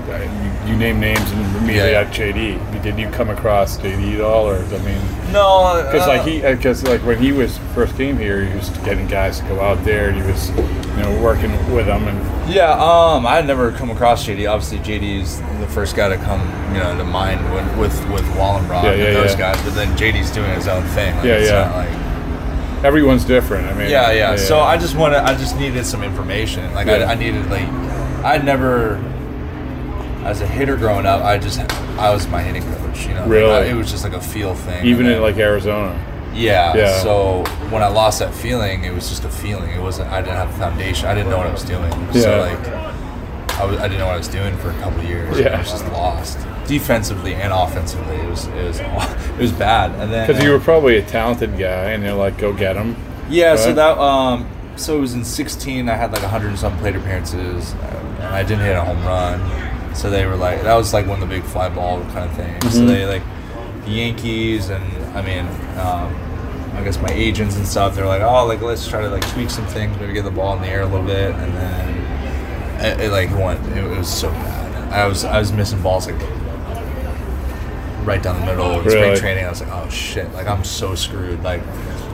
uh, 0.09 0.17
you, 0.65 0.71
you 0.71 0.77
name 0.77 0.99
names 0.99 1.29
and 1.31 1.41
immediately 1.57 1.91
Yeah. 1.91 2.01
at 2.01 2.13
JD. 2.13 2.81
Did 2.83 2.97
you 2.97 3.09
come 3.09 3.29
across 3.29 3.77
JD 3.77 4.15
at 4.15 4.21
all, 4.21 4.49
or 4.49 4.55
I 4.57 4.77
mean, 4.79 4.97
No, 5.33 5.81
because 5.91 6.07
like 6.07 6.21
he, 6.23 6.39
because 6.41 6.83
like 6.83 7.01
when 7.05 7.19
he 7.19 7.31
was 7.33 7.57
first 7.75 7.95
came 7.97 8.17
here, 8.17 8.45
he 8.45 8.55
was 8.55 8.69
getting 8.79 9.07
guys 9.07 9.39
to 9.39 9.45
go 9.47 9.59
out 9.61 9.83
there. 9.83 10.09
and 10.09 10.21
He 10.21 10.29
was, 10.29 10.49
you 10.51 11.03
know, 11.03 11.21
working 11.21 11.51
with 11.73 11.85
them, 11.87 12.07
and 12.07 12.53
Yeah, 12.53 12.71
um, 12.71 13.25
I 13.25 13.35
had 13.35 13.47
never 13.47 13.71
come 13.73 13.91
across 13.91 14.25
JD. 14.25 14.49
Obviously, 14.49 14.79
JD 14.79 15.21
is 15.21 15.39
the 15.59 15.67
first 15.67 15.95
guy 15.95 16.09
to 16.09 16.17
come, 16.17 16.41
you 16.73 16.79
know, 16.79 16.97
to 16.97 17.03
mind 17.03 17.41
when, 17.53 17.65
with 17.77 17.93
with 18.09 18.23
Wallenbrock 18.35 18.83
Yeah, 18.83 18.91
and 18.91 18.99
yeah, 19.01 19.13
those 19.13 19.31
yeah. 19.33 19.53
guys. 19.53 19.61
But 19.63 19.75
then 19.75 19.95
JD's 19.97 20.31
doing 20.31 20.53
his 20.53 20.67
own 20.67 20.83
thing. 20.87 21.15
Like, 21.17 21.25
Yeah, 21.25 21.39
yeah. 21.39 21.75
Like, 21.75 22.02
everyone's 22.83 23.25
different. 23.25 23.67
I 23.67 23.73
mean, 23.77 23.89
yeah, 23.89 24.11
yeah, 24.11 24.35
So 24.35 24.59
I 24.59 24.77
just 24.77 24.95
wanted, 24.95 25.17
I 25.19 25.35
just 25.37 25.57
needed 25.57 25.85
some 25.85 26.03
information. 26.03 26.73
Like, 26.73 26.87
Yeah. 26.87 27.05
I, 27.07 27.11
I 27.13 27.15
needed 27.15 27.49
like, 27.49 27.67
I'd 28.23 28.43
never, 28.45 28.95
as 30.25 30.41
a 30.41 30.47
hitter 30.47 30.75
growing 30.77 31.05
up, 31.05 31.21
I 31.23 31.37
just, 31.37 31.59
I 31.99 32.11
was 32.13 32.27
my 32.27 32.41
hitting 32.41 32.63
coach. 32.63 33.05
You 33.07 33.13
know, 33.15 33.21
Like, 33.21 33.29
Really? 33.29 33.51
I- 33.51 33.63
it 33.71 33.73
was 33.75 33.89
just 33.91 34.03
like 34.03 34.13
a 34.13 34.21
feel 34.21 34.55
thing. 34.55 34.85
even 34.85 35.05
in 35.05 35.21
like 35.21 35.37
Arizona. 35.37 35.97
Yeah. 36.33 36.75
Yeah. 36.75 36.99
So 37.01 37.43
when 37.69 37.83
I 37.83 37.87
lost 37.87 38.19
that 38.19 38.33
feeling, 38.33 38.83
it 38.85 38.93
was 38.93 39.07
just 39.09 39.23
a 39.23 39.29
feeling. 39.29 39.69
It 39.69 39.79
wasn't. 39.81 40.09
I 40.11 40.19
didn't 40.21 40.35
have 40.37 40.49
a 40.49 40.57
foundation. 40.57 41.07
I 41.07 41.13
didn't 41.13 41.29
know 41.29 41.37
what 41.37 41.45
I 41.47 41.51
was 41.51 41.63
doing. 41.63 41.91
Yeah. 42.11 42.21
So 42.21 42.39
like, 42.39 42.92
I, 43.59 43.65
was, 43.65 43.77
I 43.79 43.83
didn't 43.87 43.99
know 43.99 44.07
what 44.07 44.15
I 44.15 44.17
was 44.17 44.27
doing 44.27 44.55
for 44.57 44.69
a 44.71 44.73
couple 44.79 44.99
of 44.99 45.05
years. 45.05 45.39
Yeah. 45.39 45.55
I 45.55 45.59
was 45.59 45.69
just 45.71 45.85
lost. 45.91 46.37
Defensively 46.67 47.35
and 47.35 47.51
offensively, 47.53 48.15
it 48.15 48.29
was 48.29 48.47
it 48.47 48.65
was 48.65 48.79
it 49.29 49.37
was 49.37 49.51
bad. 49.51 49.91
And 49.99 50.11
then 50.11 50.27
Because 50.27 50.43
you 50.43 50.51
were 50.51 50.59
probably 50.59 50.97
a 50.97 51.01
talented 51.05 51.51
guy, 51.57 51.91
and 51.91 52.01
they're 52.03 52.13
like, 52.13 52.37
"Go 52.37 52.53
get 52.53 52.75
him." 52.75 52.95
yeah. 53.29 53.55
So 53.55 53.73
that 53.73 53.97
um. 53.97 54.47
So 54.75 54.97
it 54.97 55.01
was 55.01 55.13
in 55.13 55.23
16. 55.23 55.87
I 55.87 55.93
had 55.95 56.11
like 56.13 56.21
100 56.23 56.47
and 56.47 56.57
some 56.57 56.75
plate 56.79 56.95
appearances, 56.95 57.73
and 57.73 58.23
I 58.27 58.41
didn't 58.43 58.63
hit 58.65 58.75
a 58.75 58.81
home 58.83 59.03
run. 59.05 59.95
So 59.95 60.09
they 60.09 60.25
were 60.25 60.35
like, 60.35 60.63
that 60.63 60.73
was 60.73 60.93
like 60.93 61.05
one 61.05 61.21
of 61.21 61.29
the 61.29 61.35
big 61.35 61.43
fly 61.43 61.69
ball 61.69 62.01
kind 62.05 62.27
of 62.29 62.35
things. 62.35 62.63
So 62.73 62.79
Mm-hmm. 62.79 62.87
they 62.87 63.05
like 63.05 63.21
the 63.85 63.91
Yankees 63.91 64.69
and 64.69 64.83
I 65.15 65.21
mean, 65.21 65.45
um, 65.77 66.15
I 66.75 66.81
guess 66.83 66.99
my 66.99 67.11
agents 67.11 67.55
and 67.57 67.67
stuff. 67.67 67.93
They're 67.93 68.07
like, 68.07 68.23
oh, 68.23 68.47
like 68.47 68.61
let's 68.61 68.87
try 68.87 69.01
to 69.01 69.09
like 69.09 69.27
tweak 69.29 69.51
some 69.51 69.67
things, 69.67 69.95
maybe 69.99 70.13
get 70.13 70.23
the 70.23 70.31
ball 70.31 70.55
in 70.55 70.61
the 70.63 70.67
air 70.69 70.81
a 70.81 70.85
little 70.87 71.05
bit, 71.05 71.35
and 71.35 71.53
then 71.53 72.02
it, 72.81 72.99
it 73.01 73.11
like 73.11 73.29
went. 73.31 73.65
It, 73.75 73.83
it 73.83 73.97
was 73.97 74.07
so 74.11 74.29
bad. 74.31 74.93
I 74.93 75.07
was 75.07 75.23
I 75.25 75.39
was 75.39 75.51
missing 75.51 75.81
balls 75.81 76.07
like 76.07 76.19
right 78.05 78.21
down 78.21 78.39
the 78.39 78.45
middle 78.45 78.65
of 78.79 78.89
spring 78.89 79.15
training. 79.17 79.45
I 79.45 79.49
was 79.49 79.61
like, 79.61 79.71
oh 79.71 79.89
shit, 79.89 80.31
like 80.33 80.47
I'm 80.47 80.63
so 80.63 80.93
screwed. 80.95 81.41
Like, 81.43 81.61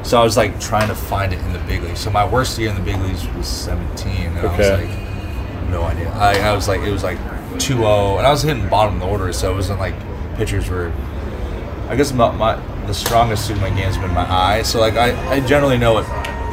so 0.04 0.20
I 0.20 0.24
was 0.24 0.38
like 0.38 0.60
trying 0.60 0.88
to 0.90 0.96
find 0.96 1.34
it 1.34 1.40
in 1.40 1.54
the 1.54 1.60
big 1.60 1.82
leagues. 1.84 2.00
So 2.00 2.10
my 2.12 2.26
worst 2.28 2.58
year 2.60 2.70
in 2.70 2.76
the 2.76 2.82
big 2.82 2.98
leagues 3.02 3.28
was 3.30 3.48
17, 3.48 4.08
and 4.28 4.40
I 4.40 4.58
was 4.58 4.68
Okay. 4.70 4.86
like, 4.88 5.70
no 5.70 5.84
idea. 5.84 6.10
I, 6.14 6.40
I 6.40 6.54
was 6.54 6.68
like, 6.68 6.82
it 6.82 6.92
was 6.92 7.04
like 7.04 7.18
2-0, 7.56 8.18
and 8.18 8.28
I 8.28 8.32
was 8.32 8.42
hitting 8.44 8.68
bottom 8.70 8.96
of 8.96 9.00
the 9.02 9.08
order, 9.08 9.34
so 9.34 9.52
it 9.52 9.56
wasn't 9.56 9.80
like 9.80 9.96
pitchers 10.36 10.70
were. 10.70 10.92
I 11.90 11.96
guess 11.96 12.14
my, 12.14 12.32
my 12.32 12.56
the 12.86 12.94
strongest 12.94 13.48
suit 13.48 13.56
of 13.58 13.62
my 13.62 13.70
game 13.70 13.80
has 13.80 13.98
been 13.98 14.14
my 14.14 14.32
eye. 14.32 14.62
So 14.62 14.80
like 14.80 14.94
I, 14.96 15.32
I 15.32 15.40
generally 15.42 15.78
know 15.80 15.94
what 15.94 16.06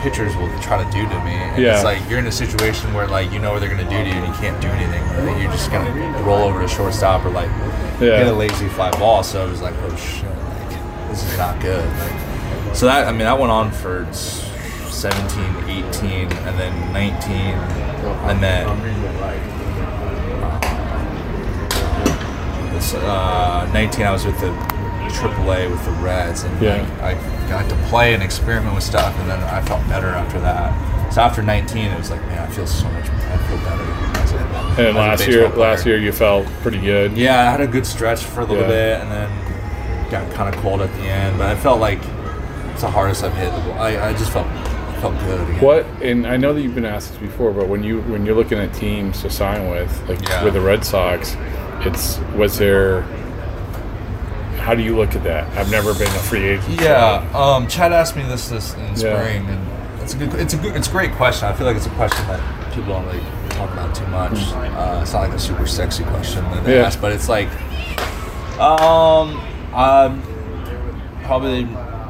pitchers 0.07 0.37
will 0.37 0.49
try 0.61 0.79
to 0.79 0.89
do 0.93 1.03
to 1.03 1.19
me. 1.25 1.33
And 1.35 1.61
Yeah. 1.61 1.75
It's 1.75 1.83
like 1.83 1.99
you're 2.09 2.21
in 2.21 2.29
a 2.29 2.33
situation 2.33 2.95
where 2.95 3.09
like 3.09 3.33
you 3.33 3.41
know 3.41 3.51
what 3.53 3.59
they're 3.61 3.69
gonna 3.69 3.83
do 3.91 3.99
to 4.05 4.09
you 4.09 4.15
and 4.15 4.27
you 4.29 4.35
can't 4.41 4.61
do 4.61 4.69
anything. 4.69 5.03
Like, 5.27 5.43
you're 5.43 5.51
just 5.51 5.73
gonna 5.73 5.91
roll 6.23 6.45
over 6.45 6.61
to 6.63 6.69
shortstop 6.69 7.25
or 7.25 7.31
like 7.31 7.51
Yeah. 7.99 8.19
hit 8.19 8.29
a 8.29 8.33
lazy 8.33 8.69
fly 8.69 8.91
ball. 8.93 9.25
So 9.25 9.45
it 9.45 9.51
was 9.51 9.63
like, 9.63 9.75
oh 9.85 9.97
shit, 9.97 10.31
like 10.71 11.11
this 11.11 11.25
is 11.25 11.37
not 11.37 11.59
good. 11.61 11.85
Like, 11.99 12.77
so 12.77 12.87
that 12.87 13.09
I 13.09 13.11
mean 13.11 13.21
that 13.31 13.37
went 13.37 13.51
on 13.51 13.73
for 13.73 14.07
17, 14.13 15.45
18, 15.69 16.33
and 16.47 16.59
then 16.61 16.93
19. 16.93 17.55
I 18.31 18.35
met 18.35 18.67
this, 22.75 22.95
uh, 22.95 23.69
19. 23.73 24.07
I 24.07 24.13
was 24.13 24.25
with 24.25 24.39
the 24.41 24.51
AAA 25.11 25.71
with 25.71 25.85
the 25.85 25.91
Reds, 25.93 26.43
and 26.45 26.63
Yeah. 26.63 26.87
like, 27.03 27.17
I 27.17 27.49
got 27.49 27.69
to 27.69 27.75
play 27.89 28.15
and 28.15 28.23
experiment 28.23 28.75
with 28.75 28.85
stuff, 28.85 29.15
and 29.21 29.31
then 29.31 29.43
I 29.45 29.61
felt 29.63 29.87
better 29.89 30.09
after 30.09 30.41
that. 30.41 30.73
So 31.13 31.21
after 31.23 31.43
19, 31.43 31.87
it 31.87 31.99
was 31.99 32.11
like, 32.11 32.21
man, 32.27 32.41
I 32.41 32.47
feel 32.47 32.67
so 32.67 32.85
much. 32.91 33.05
I 33.09 33.37
feel 33.49 33.59
better. 33.59 33.83
And 34.79 34.95
last 34.97 35.27
year, 35.27 35.49
player. 35.49 35.59
last 35.71 35.87
year 35.87 35.97
you 35.97 36.13
felt 36.13 36.47
pretty 36.63 36.79
good. 36.81 37.17
Yeah, 37.17 37.41
I 37.49 37.51
had 37.53 37.61
a 37.63 37.67
good 37.67 37.87
stretch 37.87 38.25
for 38.25 38.41
a 38.41 38.45
little 38.45 38.65
Yeah. 38.65 38.69
bit, 38.69 39.01
and 39.01 39.11
then 39.11 39.31
got 40.11 40.31
kind 40.35 40.55
of 40.55 40.61
cold 40.61 40.83
at 40.83 40.93
the 40.97 41.03
end. 41.09 41.39
But 41.39 41.47
I 41.49 41.55
felt 41.55 41.81
like 41.81 42.01
it's 42.73 42.83
the 42.83 42.91
hardest 42.91 43.25
I've 43.25 43.35
hit. 43.35 43.51
I, 43.79 44.11
I 44.11 44.13
just 44.13 44.31
felt 44.33 44.47
felt 45.01 45.19
good. 45.21 45.41
Again. 45.41 45.61
What 45.61 45.87
and 46.03 46.27
I 46.27 46.37
know 46.37 46.53
that 46.53 46.61
you've 46.61 46.75
been 46.75 46.85
asked 46.85 47.11
this 47.13 47.19
before, 47.19 47.53
but 47.53 47.69
when 47.69 47.83
you 47.83 48.01
when 48.03 48.27
you're 48.27 48.35
looking 48.35 48.59
at 48.59 48.75
teams 48.75 49.23
to 49.23 49.31
sign 49.31 49.71
with, 49.71 50.09
like 50.09 50.21
Yeah. 50.29 50.45
with 50.45 50.53
the 50.55 50.61
Red 50.61 50.85
Sox, 50.85 51.37
it's 51.81 52.19
was 52.37 52.59
there. 52.59 53.05
How 54.67 54.75
do 54.75 54.83
you 54.83 54.97
look 54.97 55.15
at 55.15 55.23
that? 55.23 55.47
I've 55.57 55.71
never 55.71 55.95
been 55.95 56.09
a 56.09 56.23
free 56.27 56.43
agent. 56.49 56.81
Yeah, 56.81 57.25
um, 57.33 57.69
Chad 57.69 57.93
asked 57.93 58.17
me 58.17 58.25
this 58.25 58.49
this 58.49 58.75
in 58.75 58.81
Yeah. 58.81 58.95
spring, 58.97 59.47
and 59.49 60.03
it's 60.03 60.15
a 60.15 60.17
good, 60.17 60.35
it's 60.35 60.55
a 60.55 60.57
good, 60.57 60.75
it's 60.75 60.89
a 60.89 60.91
great 60.91 61.13
question. 61.13 61.47
I 61.47 61.53
feel 61.53 61.69
like 61.69 61.77
it's 61.77 61.87
a 61.87 61.91
question 61.91 62.27
that 62.27 62.41
people 62.75 62.93
don't 62.95 63.07
really 63.07 63.21
talk 63.51 63.71
about 63.73 63.95
too 63.95 64.09
much. 64.09 64.33
Uh, 64.33 64.99
it's 65.03 65.13
not 65.13 65.21
like 65.21 65.33
a 65.35 65.39
super 65.39 65.69
sexy 65.69 66.03
question 66.03 66.43
that 66.51 66.65
they. 66.65 66.79
Yeah. 66.79 66.87
ask, 66.87 67.01
but 67.01 67.13
it's 67.13 67.29
like, 67.29 67.47
um, 68.59 69.41
I'm 69.73 70.21
probably 71.23 71.63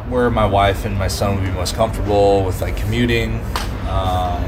where 0.08 0.30
my 0.30 0.46
wife 0.46 0.86
and 0.86 0.96
my 0.96 1.08
son 1.08 1.34
would 1.34 1.44
be 1.44 1.50
most 1.50 1.74
comfortable 1.74 2.42
with 2.42 2.62
like 2.62 2.74
commuting. 2.78 3.38
Um, 3.86 4.42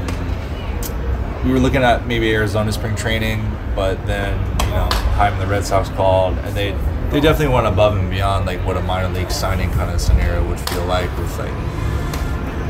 we 1.45 1.51
were 1.51 1.59
looking 1.59 1.83
at 1.83 2.07
maybe 2.07 2.33
Arizona 2.33 2.71
spring 2.71 2.95
training, 2.95 3.45
but 3.75 4.03
then 4.07 4.35
you 4.61 4.71
know, 4.71 4.89
and 5.19 5.39
the 5.39 5.45
Red 5.45 5.63
Sox 5.63 5.89
called, 5.89 6.39
and 6.39 6.57
they 6.57 6.75
they 7.11 7.19
definitely 7.19 7.53
went 7.53 7.67
above 7.67 7.97
and 7.97 8.09
beyond 8.09 8.45
like 8.45 8.59
what 8.65 8.77
a 8.77 8.81
minor 8.81 9.09
league 9.09 9.31
signing 9.31 9.71
kind 9.71 9.89
of 9.91 9.99
scenario 9.99 10.47
would 10.47 10.59
feel 10.59 10.85
like. 10.85 11.09
With 11.17 11.37
like, 11.39 11.53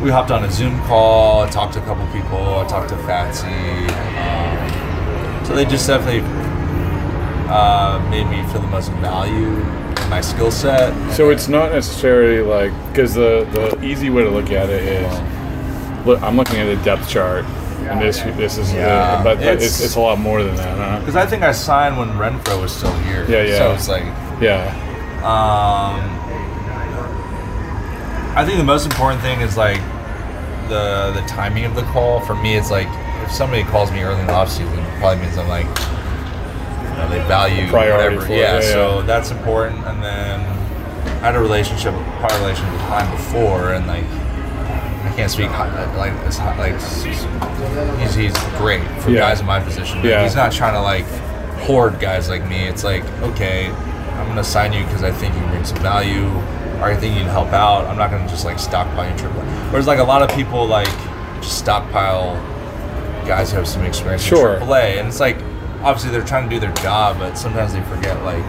we 0.02 0.10
hopped 0.10 0.32
on 0.32 0.44
a 0.46 0.52
Zoom 0.52 0.80
call, 0.84 1.42
I 1.42 1.50
talked 1.50 1.74
to 1.74 1.82
a 1.82 1.86
couple 1.86 2.06
people, 2.14 2.38
I 2.60 2.66
talked 2.68 2.90
to 2.90 2.96
Fatsy, 2.96 3.90
um, 4.18 5.46
so 5.46 5.54
they 5.56 5.66
just 5.66 5.86
definitely 5.88 6.22
uh, 7.50 8.06
made 8.10 8.26
me 8.26 8.42
feel 8.52 8.62
the 8.62 8.68
most 8.68 8.92
value 8.94 9.48
in 9.58 10.10
my 10.10 10.22
skill 10.22 10.52
set. 10.52 10.94
So 11.14 11.32
it's 11.32 11.48
not 11.48 11.72
necessarily 11.72 12.42
like 12.42 12.72
because 12.90 13.14
the 13.14 13.46
the 13.52 13.84
easy 13.84 14.10
way 14.10 14.24
to 14.24 14.30
look 14.30 14.52
at 14.52 14.70
it 14.70 14.84
is, 14.84 16.06
look, 16.06 16.22
I'm 16.22 16.38
looking 16.38 16.58
at 16.60 16.68
a 16.68 16.78
depth 16.84 17.10
chart, 17.10 17.44
and 17.82 18.02
this 18.02 18.22
this 18.38 18.58
is 18.58 18.72
Yeah, 18.72 19.18
the, 19.18 19.24
but 19.24 19.36
but 19.40 19.44
it's, 19.56 19.64
it's- 19.66 19.84
it's 19.84 19.96
a 19.96 20.00
lot 20.00 20.18
more 20.20 20.44
than 20.44 20.56
that, 20.56 20.78
huh? 20.78 21.00
Because 21.00 21.16
I 21.18 21.26
think 21.26 21.44
I 21.44 21.52
signed 21.52 21.98
when 21.98 22.10
Renfroe 22.12 22.62
was 22.62 22.72
still 22.74 22.94
here. 23.00 23.26
Yeah, 23.30 23.44
yeah. 23.44 23.58
So 23.58 23.74
it's 23.74 23.90
like, 23.90 24.06
Yeah, 24.42 24.72
um, 25.24 26.00
I 28.36 28.46
think 28.46 28.58
the 28.58 28.64
most 28.64 28.86
important 28.86 29.22
thing 29.22 29.42
is 29.42 29.58
like 29.58 29.82
the 30.70 31.12
the 31.14 31.24
timing 31.28 31.66
of 31.66 31.76
the 31.76 31.82
call. 31.84 32.20
For 32.22 32.36
me, 32.36 32.56
it's 32.56 32.72
like 32.72 32.88
if 33.24 33.32
somebody 33.32 33.64
calls 33.64 33.92
me 33.92 34.02
early 34.02 34.20
in 34.22 34.28
the 34.28 34.34
offseason, 34.34 34.78
it 34.78 35.00
probably 35.00 35.24
means 35.26 35.38
I'm 35.38 35.48
like, 35.50 35.66
you 35.66 36.96
know, 36.98 37.08
they 37.10 37.20
value 37.28 37.68
Priority 37.70 38.16
whatever. 38.16 38.26
for 38.28 38.32
it, 38.34 38.38
yeah, 38.38 38.56
yeah, 38.56 38.62
so 38.62 39.00
yeah. 39.00 39.06
that's 39.06 39.32
important. 39.32 39.84
And 39.86 40.02
then 40.04 40.40
I 40.40 41.28
had 41.28 41.36
a 41.36 41.40
relationship, 41.40 41.94
prior 42.20 42.40
relationship 42.40 42.72
with 42.72 42.82
Chaim 42.82 43.12
before, 43.12 43.74
and 43.74 43.88
like. 43.88 44.06
I 45.02 45.12
can't 45.16 45.32
speak 45.32 45.50
like 45.98 46.12
it's 46.28 46.40
like 46.40 46.76
he's, 48.00 48.16
he's 48.16 48.38
great 48.58 48.84
for 49.02 49.10
Yeah. 49.12 49.20
guys 49.22 49.40
in 49.40 49.46
my 49.46 49.60
position. 49.62 50.02
but 50.02 50.10
Yeah. 50.10 50.24
He's 50.24 50.36
not 50.36 50.52
trying 50.52 50.74
to 50.74 50.82
like 50.82 51.06
hoard 51.62 52.00
guys 52.02 52.30
like 52.30 52.46
me. 52.48 52.68
It's 52.68 52.84
like 52.84 53.04
okay, 53.24 53.70
I'm 54.20 54.28
gonna 54.28 54.44
sign 54.44 54.74
you 54.74 54.84
because 54.84 55.04
I 55.04 55.12
think 55.12 55.34
you 55.36 55.42
bring 55.48 55.64
some 55.66 55.78
value, 55.80 56.28
or 56.80 56.86
I 56.86 56.96
think 56.96 57.16
you 57.16 57.22
can 57.22 57.30
help 57.30 57.50
out. 57.54 57.86
I'm 57.86 57.98
not 57.98 58.12
gonna 58.12 58.28
just 58.28 58.46
like 58.46 58.60
stockpile 58.60 59.10
you 59.12 59.18
triple. 59.18 59.42
Whereas 59.72 59.88
like 59.88 60.00
a 60.00 60.04
lot 60.04 60.22
of 60.22 60.30
people 60.36 60.66
like 60.66 60.88
just 61.42 61.58
stockpile 61.60 62.36
guys 63.26 63.52
who 63.52 63.58
have 63.58 63.68
some 63.68 63.84
experience 63.84 64.22
Sure. 64.24 64.56
in 64.56 64.62
AAA, 64.64 65.00
and 65.00 65.08
it's 65.08 65.20
like 65.20 65.38
obviously 65.84 66.12
they're 66.12 66.26
trying 66.26 66.50
to 66.50 66.56
do 66.56 66.60
their 66.60 66.74
job, 66.76 67.18
but 67.20 67.38
sometimes 67.38 67.74
they 67.74 67.82
forget 67.84 68.22
like 68.24 68.44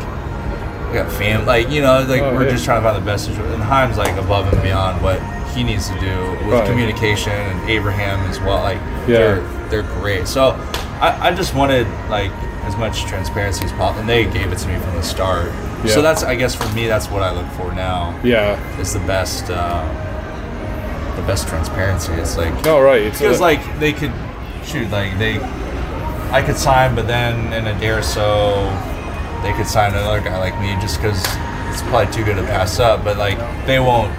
we 0.88 0.94
got 0.94 1.10
fam, 1.12 1.46
like 1.46 1.70
you 1.70 1.80
know, 1.82 2.04
like 2.08 2.22
Oh, 2.22 2.34
we're 2.34 2.44
yeah. 2.44 2.50
just 2.50 2.64
trying 2.64 2.82
to 2.82 2.88
find 2.88 3.00
the 3.00 3.06
best 3.06 3.26
situation. 3.26 3.52
And 3.60 3.62
Chaim's 3.68 3.96
like 3.98 4.16
above 4.16 4.52
and 4.52 4.60
beyond 4.62 5.00
what 5.02 5.20
he 5.54 5.62
needs 5.62 5.88
to 5.88 5.98
do 6.00 6.30
with 6.46 6.54
Right. 6.54 6.66
communication, 6.66 7.32
and 7.32 7.70
Abraham 7.70 8.18
as 8.30 8.40
well. 8.40 8.58
Like 8.62 8.78
Yeah. 9.06 9.18
they're 9.18 9.40
they're 9.68 9.82
great. 10.00 10.26
So 10.26 10.50
I, 11.00 11.28
I 11.28 11.32
just 11.32 11.54
wanted 11.54 11.86
like 12.08 12.32
as 12.64 12.76
much 12.76 13.04
transparency 13.04 13.64
as 13.64 13.72
possible, 13.72 14.00
and 14.00 14.08
they 14.08 14.24
gave 14.24 14.52
it 14.52 14.58
to 14.58 14.68
me 14.68 14.78
from 14.78 14.94
the 14.94 15.02
start. 15.02 15.46
Yeah. 15.84 15.94
So 15.94 16.02
that's 16.02 16.22
I 16.22 16.34
guess 16.34 16.54
for 16.54 16.68
me 16.74 16.86
that's 16.86 17.08
what 17.08 17.22
I 17.22 17.32
look 17.32 17.50
for 17.52 17.72
now 17.74 18.18
yeah. 18.22 18.58
is 18.78 18.92
the 18.92 19.00
best 19.00 19.50
uh, 19.50 19.84
the 21.16 21.22
best 21.22 21.48
transparency. 21.48 22.12
It's 22.12 22.36
like 22.36 22.66
oh 22.66 22.80
right. 22.80 23.02
It's 23.02 23.18
because 23.18 23.38
a- 23.38 23.42
like 23.42 23.78
they 23.78 23.92
could 23.92 24.12
shoot 24.64 24.90
like 24.90 25.18
they 25.18 25.38
I 26.30 26.42
could 26.42 26.56
sign, 26.56 26.94
but 26.94 27.06
then 27.06 27.52
in 27.52 27.66
a 27.66 27.78
day 27.80 27.90
or 27.90 28.02
so 28.02 28.54
they 29.42 29.52
could 29.54 29.66
sign 29.66 29.92
another 29.94 30.20
guy 30.20 30.38
like 30.38 30.58
me 30.60 30.80
just 30.80 31.00
because 31.00 31.18
it's 31.70 31.82
probably 31.82 32.12
too 32.12 32.24
good 32.24 32.36
to 32.36 32.42
pass 32.42 32.78
up. 32.78 33.02
But 33.02 33.16
like 33.16 33.38
they 33.66 33.80
won't 33.80 34.14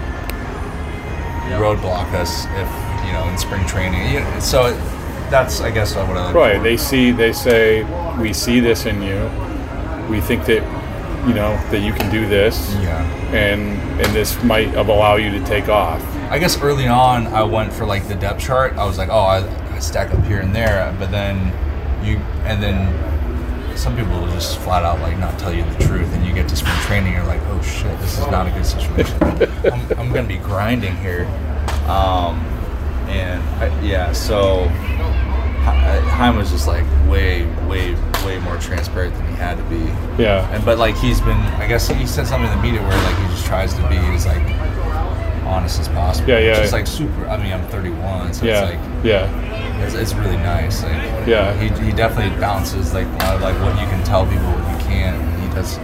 roadblock 1.58 2.12
us 2.14 2.46
if 2.46 3.06
you 3.06 3.12
know 3.12 3.28
in 3.28 3.38
spring 3.38 3.66
training. 3.66 4.12
You 4.12 4.20
know, 4.20 4.40
so 4.40 4.74
that's 5.32 5.60
I 5.62 5.70
guess 5.70 5.96
what 5.96 6.16
I 6.16 6.30
Right. 6.32 6.56
for. 6.58 6.62
They 6.62 6.76
see. 6.76 7.10
They 7.10 7.32
say, 7.32 7.84
"We 8.20 8.32
see 8.32 8.60
this 8.60 8.86
in 8.86 9.02
you. 9.02 9.28
We 10.08 10.20
think 10.20 10.44
that, 10.44 10.62
you 11.26 11.34
know, 11.34 11.58
that 11.70 11.80
you 11.80 11.92
can 11.92 12.10
do 12.10 12.28
this, 12.28 12.74
yeah. 12.82 13.02
and 13.32 13.62
and 14.00 14.14
this 14.14 14.40
might 14.44 14.74
allow 14.74 15.16
you 15.16 15.30
to 15.30 15.40
take 15.44 15.68
off." 15.68 16.00
I 16.30 16.38
guess 16.38 16.60
early 16.62 16.86
on 16.86 17.26
I 17.28 17.42
went 17.42 17.72
for 17.72 17.86
like 17.86 18.06
the 18.08 18.14
depth 18.14 18.40
chart. 18.40 18.74
I 18.76 18.84
was 18.84 18.98
like, 18.98 19.08
oh, 19.10 19.18
I, 19.36 19.38
I 19.74 19.78
stack 19.80 20.14
up 20.14 20.24
here 20.24 20.40
and 20.40 20.54
there, 20.54 20.94
but 20.98 21.10
then 21.10 21.36
you 22.04 22.16
and 22.44 22.62
then 22.62 22.78
some 23.76 23.96
people 23.96 24.12
will 24.20 24.32
just 24.32 24.58
flat 24.58 24.84
out 24.84 25.00
like 25.00 25.18
not 25.18 25.38
tell 25.38 25.52
you 25.52 25.64
the 25.64 25.84
truth, 25.84 26.12
and 26.14 26.26
you 26.26 26.32
get 26.34 26.48
to 26.48 26.56
spring 26.56 26.76
training, 26.82 27.12
you're 27.14 27.24
like, 27.24 27.40
oh 27.48 27.60
shit, 27.62 27.98
this 28.00 28.18
is 28.18 28.26
not 28.28 28.46
a 28.46 28.50
good 28.50 28.66
situation. 28.66 29.16
I'm, 29.72 29.98
I'm 29.98 30.12
gonna 30.12 30.28
be 30.28 30.36
grinding 30.36 30.96
here, 30.96 31.24
um, 31.86 32.38
and 33.08 33.42
I, 33.62 33.80
yeah, 33.82 34.12
so 34.12 34.68
Chaim 35.62 36.36
was 36.36 36.50
just 36.50 36.66
like 36.66 36.84
way, 37.08 37.46
way, 37.66 37.94
way 38.24 38.38
more 38.40 38.58
transparent 38.58 39.14
than 39.14 39.26
he 39.28 39.34
had 39.34 39.56
to 39.56 39.64
be. 39.64 40.22
Yeah. 40.22 40.48
And 40.54 40.64
but 40.64 40.78
like 40.78 40.96
he's 40.96 41.20
been, 41.20 41.38
I 41.58 41.66
guess 41.66 41.88
he 41.88 42.06
said 42.06 42.26
something 42.26 42.50
in 42.50 42.56
the 42.56 42.62
media 42.62 42.82
where 42.82 42.96
like 43.04 43.16
he 43.16 43.24
just 43.34 43.46
tries 43.46 43.72
to 43.74 43.88
be 43.88 43.96
as 43.96 44.26
like 44.26 44.42
honest 45.46 45.80
as 45.80 45.88
possible. 45.88 46.28
Yeah, 46.30 46.38
yeah. 46.38 46.56
Which 46.56 46.66
is 46.66 46.72
like 46.72 46.86
super. 46.86 47.26
I 47.28 47.36
mean, 47.42 47.52
I'm 47.52 47.66
31, 47.68 48.34
so 48.34 48.44
yeah. 48.44 48.64
it's 48.64 48.74
like 48.74 49.04
yeah. 49.04 49.84
it's, 49.84 49.94
it's 49.94 50.14
really 50.14 50.36
nice. 50.36 50.82
Like 50.82 51.26
Yeah. 51.26 51.54
he, 51.60 51.68
he 51.84 51.92
definitely 51.92 52.38
balances 52.40 52.94
like 52.94 53.06
a 53.06 53.10
lot 53.10 53.36
of 53.36 53.42
like 53.42 53.60
what 53.60 53.80
you 53.80 53.86
can 53.86 54.02
tell 54.04 54.24
people, 54.26 54.44
what 54.44 54.80
you 54.80 54.86
can't. 54.86 55.20
And 55.22 55.42
he 55.42 55.48
does 55.54 55.78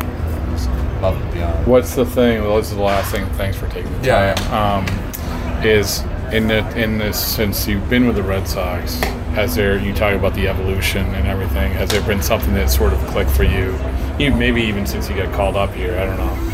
above 0.98 1.20
and 1.20 1.32
beyond. 1.32 1.66
What's 1.66 1.94
the 1.94 2.04
thing? 2.04 2.42
Well, 2.42 2.56
this 2.56 2.70
is 2.70 2.76
the 2.76 2.82
last 2.82 3.10
thing. 3.12 3.26
Thanks 3.34 3.56
for 3.56 3.68
taking 3.68 3.92
the 4.00 4.06
Yeah, 4.06 4.34
time. 4.34 4.84
Um, 4.88 5.64
is 5.64 6.02
in 6.32 6.46
the 6.48 6.66
in 6.80 6.98
this 6.98 7.18
since 7.24 7.66
you've 7.66 7.88
been 7.88 8.06
with 8.06 8.16
the 8.16 8.22
Red 8.22 8.46
Sox, 8.48 9.00
has 9.34 9.54
there? 9.54 9.78
You 9.78 9.94
talk 9.94 10.14
about 10.14 10.34
the 10.34 10.48
evolution 10.48 11.06
and 11.14 11.26
everything. 11.26 11.72
Has 11.72 11.90
there 11.90 12.02
been 12.02 12.22
something 12.22 12.54
that 12.54 12.70
sort 12.70 12.92
of 12.92 12.98
clicked 13.06 13.30
for 13.30 13.44
you? 13.44 13.78
You 14.18 14.32
maybe 14.34 14.62
even 14.62 14.86
since 14.86 15.08
you 15.08 15.16
got 15.16 15.32
called 15.34 15.56
up 15.56 15.72
here. 15.74 15.98
I 15.98 16.04
don't 16.06 16.18
know. 16.18 16.48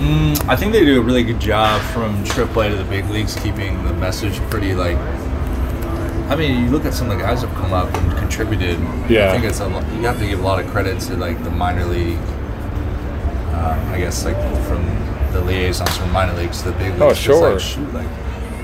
Mm, 0.00 0.48
I 0.48 0.56
think 0.56 0.72
they 0.72 0.84
do 0.84 0.98
a 0.98 1.02
really 1.02 1.22
good 1.22 1.40
job 1.40 1.80
from 1.92 2.24
AAA 2.24 2.70
to 2.70 2.76
the 2.76 2.84
big 2.84 3.04
leagues, 3.10 3.34
keeping 3.36 3.82
the 3.84 3.92
message 3.92 4.38
pretty 4.50 4.74
like. 4.74 4.96
I 6.30 6.36
mean, 6.36 6.64
you 6.64 6.70
look 6.70 6.84
at 6.84 6.94
some 6.94 7.10
of 7.10 7.18
the 7.18 7.22
guys 7.22 7.42
that 7.42 7.48
have 7.48 7.56
come 7.58 7.72
up 7.72 7.92
and 7.92 8.18
contributed. 8.18 8.78
Yeah. 9.10 9.28
I 9.28 9.32
think 9.32 9.44
it's 9.44 9.60
a. 9.60 9.68
You 9.68 10.06
have 10.06 10.18
to 10.18 10.26
give 10.26 10.40
a 10.40 10.42
lot 10.42 10.64
of 10.64 10.70
credit 10.70 11.00
to 11.00 11.16
like 11.16 11.42
the 11.44 11.50
minor 11.50 11.84
league. 11.84 12.18
Uh, 13.52 13.92
I 13.92 13.98
guess 13.98 14.24
like 14.24 14.36
from 14.66 14.86
the 15.32 15.42
liaisons 15.42 15.96
from 15.96 16.10
minor 16.12 16.32
leagues 16.34 16.62
to 16.62 16.70
the 16.70 16.78
big 16.78 16.92
leagues. 16.92 17.02
Oh, 17.02 17.12
sure. 17.12 17.52
Like, 17.52 17.60
shoot, 17.60 17.92
like 17.92 18.08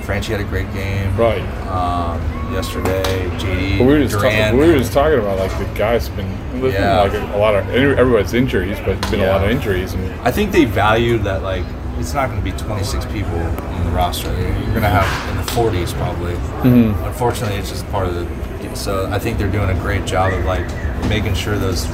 Franchy 0.07 0.29
had 0.29 0.41
a 0.41 0.45
great 0.45 0.73
game. 0.73 1.15
Right. 1.17 1.43
Um, 1.67 2.21
yesterday, 2.53 3.03
JD. 3.39 3.79
But 3.79 3.87
we 3.87 3.93
were 3.93 3.99
just 3.99 4.15
talking. 4.15 4.57
We 4.57 4.69
were 4.69 4.79
just 4.79 4.93
talking 4.93 5.19
about 5.19 5.39
like 5.39 5.51
the 5.59 5.65
guys 5.77 6.07
have 6.07 6.17
been. 6.17 6.47
Yeah. 6.63 7.03
like 7.03 7.13
a, 7.13 7.37
a 7.37 7.39
lot 7.39 7.55
of 7.55 7.69
everybody's 7.69 8.33
injuries, 8.33 8.79
but 8.79 9.01
there's 9.01 9.11
been 9.11 9.21
a 9.21 9.27
lot 9.27 9.45
of 9.45 9.51
injuries 9.51 9.93
and. 9.93 10.21
I 10.21 10.31
think 10.31 10.53
they 10.53 10.65
value 10.65 11.19
that 11.19 11.43
like 11.43 11.65
it's 11.99 12.15
not 12.15 12.31
going 12.31 12.43
to 12.43 12.45
be 12.45 12.57
26 12.57 13.05
people 13.07 13.37
on 13.37 13.85
the 13.85 13.91
roster. 13.91 14.31
You're 14.31 14.51
going 14.51 14.83
to 14.83 14.89
have 14.89 15.31
in 15.31 15.45
the 15.45 15.53
40s 15.53 15.93
probably. 15.95 16.35
Mm-hmm. 16.35 17.05
Unfortunately, 17.05 17.57
it's 17.57 17.71
just 17.71 17.87
part 17.91 18.07
of 18.07 18.15
the. 18.15 18.77
So 18.77 19.11
I 19.11 19.19
think 19.19 19.39
they're 19.39 19.51
doing 19.51 19.71
a 19.71 19.81
great 19.81 20.05
job 20.05 20.33
of 20.35 20.45
like 20.45 20.67
making 21.09 21.35
sure 21.35 21.59
those 21.59 21.87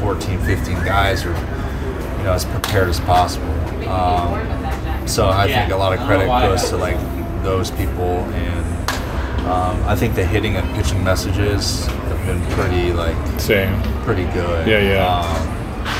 14, 0.00 0.40
15 0.40 0.74
guys 0.84 1.24
are 1.24 1.34
you 2.18 2.24
know 2.24 2.32
as 2.32 2.44
prepared 2.46 2.88
as 2.88 2.98
possible. 3.00 3.48
Um, 3.88 5.06
so 5.06 5.28
I 5.28 5.46
think 5.46 5.72
a 5.72 5.76
lot 5.76 5.92
of 5.92 6.00
credit 6.06 6.26
goes 6.26 6.68
to 6.70 6.76
like 6.76 6.96
those 7.42 7.70
people 7.70 8.24
and. 8.34 8.90
Um, 9.40 9.82
I 9.84 9.96
think 9.96 10.14
the 10.14 10.24
hitting 10.24 10.56
and 10.56 10.74
pitching 10.76 11.02
messages 11.02 11.86
have 11.86 12.26
been 12.26 12.40
pretty 12.52 12.92
like 12.92 13.16
Same. 13.40 13.82
pretty 14.04 14.24
good. 14.26 14.68
Yeah, 14.68 14.78
yeah. 14.80 15.18
Um, 15.18 15.48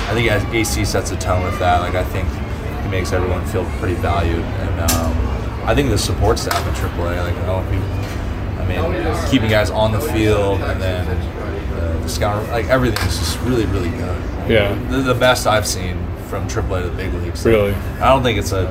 I 0.09 0.15
think 0.15 0.31
AC 0.55 0.85
sets 0.85 1.11
a 1.11 1.17
tone 1.17 1.43
with 1.43 1.59
that. 1.59 1.81
Like 1.81 1.95
I 1.95 2.05
think 2.05 2.29
the 2.83 2.89
makes 2.91 3.13
everyone 3.13 3.45
feel 3.47 3.65
pretty 3.79 3.95
valued, 3.95 4.39
and 4.45 4.91
um, 4.93 5.13
I 5.67 5.75
think 5.75 5.89
the 5.89 5.99
support 5.99 6.39
staff 6.39 6.55
at 6.55 6.75
AAA, 6.75 7.25
like 7.25 7.35
I 7.35 7.47
don't 7.47 7.71
know, 7.73 7.81
I 8.61 8.67
mean, 8.69 9.31
keeping 9.31 9.49
guys 9.51 9.71
on 9.71 9.93
the 9.93 10.01
field 10.01 10.61
and 10.61 10.81
then 10.81 11.07
uh, 11.09 11.99
the 12.03 12.09
scout, 12.09 12.47
like 12.51 12.67
everything 12.67 13.05
is 13.09 13.19
just 13.19 13.41
really, 13.41 13.65
really 13.67 13.91
good. 13.91 14.51
Yeah. 14.51 14.75
the, 14.91 14.99
the 14.99 15.15
best 15.15 15.47
I've 15.47 15.67
seen 15.67 15.97
from 16.29 16.47
AAA 16.47 16.83
to 16.83 16.91
the 16.91 16.97
big 16.97 17.13
leagues. 17.15 17.45
Really? 17.45 17.73
I 18.01 18.09
don't 18.09 18.23
think 18.23 18.39
it's 18.39 18.53
a. 18.53 18.69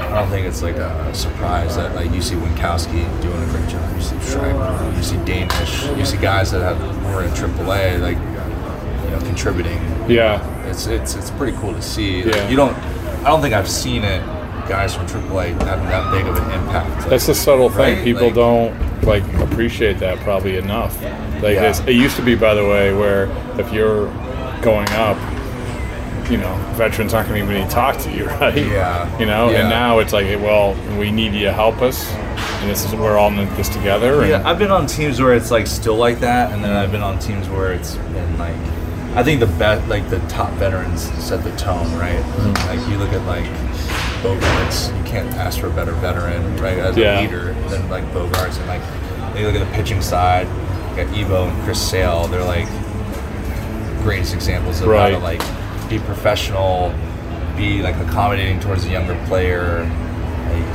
I 0.00 0.20
don't 0.20 0.30
think 0.30 0.46
it's 0.46 0.62
like 0.62 0.76
a 0.76 1.14
surprise 1.14 1.76
that 1.76 1.94
like 1.94 2.10
you 2.12 2.22
see 2.22 2.34
Winckowski 2.36 3.04
doing 3.22 3.42
a 3.42 3.46
great 3.46 3.68
job. 3.68 3.94
You 3.96 4.02
see 4.02 4.18
Schreiber, 4.30 4.92
you 4.96 5.02
see 5.02 5.16
Danish, 5.24 5.84
you 5.96 6.04
see 6.04 6.16
guys 6.18 6.50
that 6.52 6.60
have 6.60 6.78
were 7.14 7.24
in 7.24 7.30
AAA 7.30 8.00
like 8.00 8.16
you 8.16 9.10
know 9.10 9.18
contributing. 9.26 9.78
Yeah. 10.08 10.42
It's 10.66 10.86
it's 10.86 11.14
it's 11.14 11.30
pretty 11.32 11.56
cool 11.58 11.72
to 11.74 11.82
see. 11.82 12.22
Like, 12.24 12.34
Yeah. 12.36 12.48
You 12.48 12.56
don't. 12.56 12.76
I 13.24 13.30
don't 13.30 13.40
think 13.42 13.54
I've 13.54 13.68
seen 13.68 14.04
it. 14.04 14.22
Guys 14.68 14.94
from 14.94 15.06
AAA 15.06 15.54
having 15.62 15.86
that 15.86 16.12
big 16.12 16.26
of 16.26 16.36
an 16.36 16.50
impact. 16.52 17.00
Like, 17.00 17.08
That's 17.10 17.26
the 17.26 17.34
subtle 17.34 17.70
thing. 17.70 18.04
People 18.04 18.26
Like- 18.26 18.34
don't 18.34 19.02
like 19.04 19.22
appreciate 19.40 19.98
that 20.00 20.18
probably 20.20 20.58
enough. 20.58 21.02
Like 21.42 21.54
Yeah. 21.54 21.70
it's, 21.70 21.80
it 21.80 21.92
used 21.94 22.16
to 22.16 22.22
be, 22.22 22.34
by 22.34 22.52
the 22.54 22.64
way, 22.66 22.92
where 22.92 23.28
if 23.58 23.72
you're 23.72 24.06
going 24.60 24.88
up, 24.90 25.16
you 26.30 26.36
know, 26.36 26.54
veterans 26.76 27.14
aren't 27.14 27.28
going 27.28 27.46
to 27.46 27.54
even 27.56 27.68
talk 27.68 27.96
to 27.98 28.10
you, 28.12 28.26
right? 28.40 28.56
Yeah. 28.56 29.18
You 29.18 29.26
know, 29.26 29.50
Yeah. 29.50 29.60
and 29.60 29.68
now 29.70 29.98
it's 29.98 30.12
like, 30.12 30.26
well, 30.40 30.74
we 30.98 31.10
need 31.10 31.32
you 31.32 31.44
to 31.44 31.52
help 31.52 31.80
us, 31.82 32.10
and 32.12 32.68
this 32.70 32.84
is 32.84 32.94
we're 32.94 33.16
all 33.16 33.28
in 33.28 33.36
this 33.56 33.68
together. 33.68 34.26
Yeah, 34.26 34.42
I've 34.48 34.58
been 34.58 34.70
on 34.70 34.86
teams 34.86 35.20
where 35.20 35.34
it's 35.34 35.50
like 35.50 35.66
still 35.66 35.96
like 35.96 36.20
that, 36.20 36.52
and 36.52 36.62
then 36.62 36.70
I've 36.76 36.92
been 36.92 37.02
on 37.02 37.18
teams 37.18 37.48
where 37.48 37.72
it's 37.72 37.94
been 37.96 38.38
like, 38.38 38.54
I 39.16 39.22
think 39.22 39.40
the 39.40 39.46
bet 39.46 39.88
like 39.88 40.08
the 40.10 40.18
top 40.28 40.52
veterans 40.54 41.02
set 41.24 41.42
the 41.42 41.50
tone, 41.56 41.90
right? 41.98 42.14
Mm-hmm. 42.20 42.78
Like 42.78 42.88
you 42.90 42.98
look 42.98 43.12
at 43.12 43.24
like 43.26 43.44
Bogaerts, 44.22 44.96
you 44.96 45.04
can't 45.04 45.32
ask 45.36 45.58
for 45.60 45.68
a 45.68 45.70
better 45.70 45.92
veteran, 45.92 46.56
right? 46.58 46.78
As 46.78 46.96
Yeah. 46.96 47.18
a 47.18 47.22
leader 47.22 47.54
than 47.68 47.88
like 47.88 48.04
Bogaerts, 48.12 48.58
and 48.58 48.66
like 48.66 48.82
you 49.38 49.46
look 49.46 49.54
at 49.56 49.66
the 49.66 49.72
pitching 49.74 50.02
side, 50.02 50.46
you 50.90 51.04
got 51.04 51.14
Evo 51.14 51.48
and 51.48 51.62
Chris 51.64 51.80
Sale, 51.80 52.26
they're 52.28 52.44
like 52.44 52.66
greatest 54.02 54.34
examples 54.34 54.80
of 54.80 54.88
Right. 54.88 55.12
how 55.12 55.18
to 55.18 55.24
like 55.24 55.42
be 55.88 55.98
professional, 55.98 56.92
be 57.56 57.82
like 57.82 57.96
accommodating 57.96 58.60
towards 58.60 58.84
a 58.84 58.90
younger 58.90 59.20
player. 59.26 59.84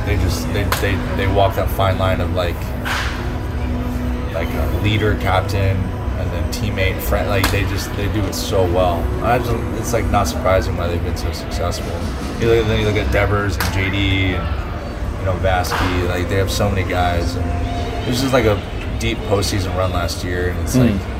They 0.06 0.16
just 0.16 0.46
they, 0.52 0.64
they 0.80 0.94
they 1.16 1.26
walk 1.26 1.56
that 1.56 1.70
fine 1.70 1.98
line 1.98 2.20
of 2.20 2.34
like 2.34 2.56
like 4.34 4.48
a 4.48 4.80
leader, 4.82 5.16
captain, 5.16 5.76
and 5.76 6.30
then 6.30 6.52
teammate, 6.52 7.00
friend. 7.00 7.28
Like 7.28 7.50
they 7.50 7.62
just 7.62 7.94
they 7.96 8.12
do 8.12 8.20
it 8.20 8.34
so 8.34 8.64
well. 8.64 9.00
I 9.24 9.38
just, 9.38 9.80
it's 9.80 9.92
like 9.92 10.04
not 10.06 10.26
surprising 10.26 10.76
why 10.76 10.88
they've 10.88 11.02
been 11.02 11.16
so 11.16 11.32
successful. 11.32 11.92
You 12.40 12.48
look, 12.52 12.66
then 12.66 12.80
you 12.80 12.86
look 12.86 12.96
at 12.96 13.10
Devers 13.12 13.56
and 13.56 13.64
JD 13.66 13.94
and 13.94 15.18
you 15.18 15.24
know 15.24 15.36
Vasky. 15.38 16.08
Like 16.08 16.28
they 16.28 16.36
have 16.36 16.50
so 16.50 16.68
many 16.68 16.88
guys, 16.88 17.36
and 17.36 18.04
it 18.04 18.08
was 18.08 18.20
just 18.20 18.32
like 18.32 18.44
a 18.44 18.60
deep 19.00 19.18
postseason 19.18 19.74
run 19.76 19.92
last 19.92 20.24
year, 20.24 20.50
and 20.50 20.60
it's 20.60 20.76
like. 20.76 20.90
Mm. 20.90 21.13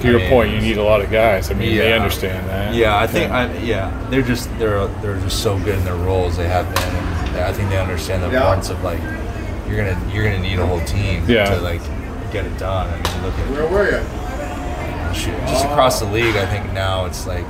To 0.00 0.06
your 0.10 0.18
I 0.18 0.22
mean- 0.22 0.30
point, 0.30 0.50
you 0.52 0.60
need 0.60 0.76
a 0.78 0.82
lot 0.82 1.00
of 1.00 1.10
guys. 1.10 1.50
I 1.50 1.54
mean, 1.54 1.76
they 1.76 1.92
understand 1.92 2.48
that. 2.48 2.74
Yeah, 2.74 2.98
I 2.98 3.06
think 3.06 3.30
I, 3.32 3.52
yeah, 3.58 3.90
they're 4.10 4.22
just 4.22 4.48
they're 4.58 4.86
they're 5.02 5.18
just 5.20 5.42
so 5.42 5.58
good 5.58 5.76
in 5.78 5.84
their 5.84 5.96
roles 5.96 6.36
they 6.36 6.48
have 6.48 6.66
been, 6.74 6.94
and 7.34 7.40
I 7.40 7.52
think 7.52 7.68
they 7.70 7.78
understand 7.78 8.22
the 8.22 8.26
importance 8.34 8.70
of 8.70 8.82
like 8.82 9.00
you're 9.68 9.76
gonna 9.76 10.10
you're 10.12 10.24
gonna 10.24 10.40
need 10.40 10.58
a 10.58 10.66
whole 10.66 10.80
team 10.84 11.24
Yeah. 11.28 11.50
to 11.54 11.60
like 11.60 11.82
get 12.32 12.44
it 12.46 12.56
done. 12.58 12.88
I 12.88 12.96
mean, 12.96 13.22
look 13.24 13.34
at 13.38 13.50
Where 13.50 13.66
were 13.68 13.90
you? 13.90 14.02
shoot, 15.14 15.36
just 15.48 15.64
across 15.64 15.98
the 16.00 16.06
league. 16.06 16.36
I 16.36 16.46
think 16.46 16.72
now 16.72 17.04
it's 17.06 17.26
like 17.26 17.44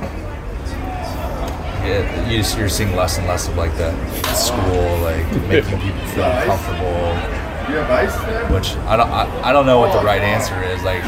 yeah, 1.83 2.29
you 2.29 2.37
just, 2.37 2.57
you're 2.57 2.69
seeing 2.69 2.95
less 2.95 3.17
and 3.17 3.27
less 3.27 3.47
of 3.47 3.57
like 3.57 3.75
the 3.77 3.91
school, 4.33 4.97
like 5.01 5.25
making 5.47 5.79
people 5.81 5.99
feel 6.13 6.29
comfortable. 6.45 7.09
You 7.69 7.77
have 7.77 7.89
ice 7.89 8.15
there? 8.25 8.45
Which 8.47 8.75
I 8.87 8.97
don't 8.97 9.09
I, 9.09 9.49
I 9.49 9.53
don't 9.53 9.65
know 9.65 9.79
what 9.79 9.91
the 9.97 10.05
right 10.05 10.21
answer 10.21 10.61
is 10.63 10.83
like, 10.83 11.03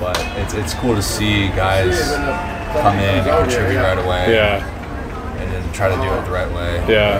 but 0.00 0.16
it's 0.36 0.54
it's 0.54 0.74
cool 0.74 0.94
to 0.94 1.02
see 1.02 1.48
guys 1.48 2.12
come 2.72 2.94
in 2.98 3.20
and 3.20 3.26
contribute 3.26 3.78
right 3.80 3.98
away 3.98 4.32
Yeah. 4.34 4.64
and 5.40 5.50
then 5.52 5.72
try 5.72 5.88
to 5.88 5.96
do 5.96 6.02
it 6.12 6.24
the 6.24 6.30
right 6.30 6.50
way. 6.52 6.84
Yeah. 6.88 7.18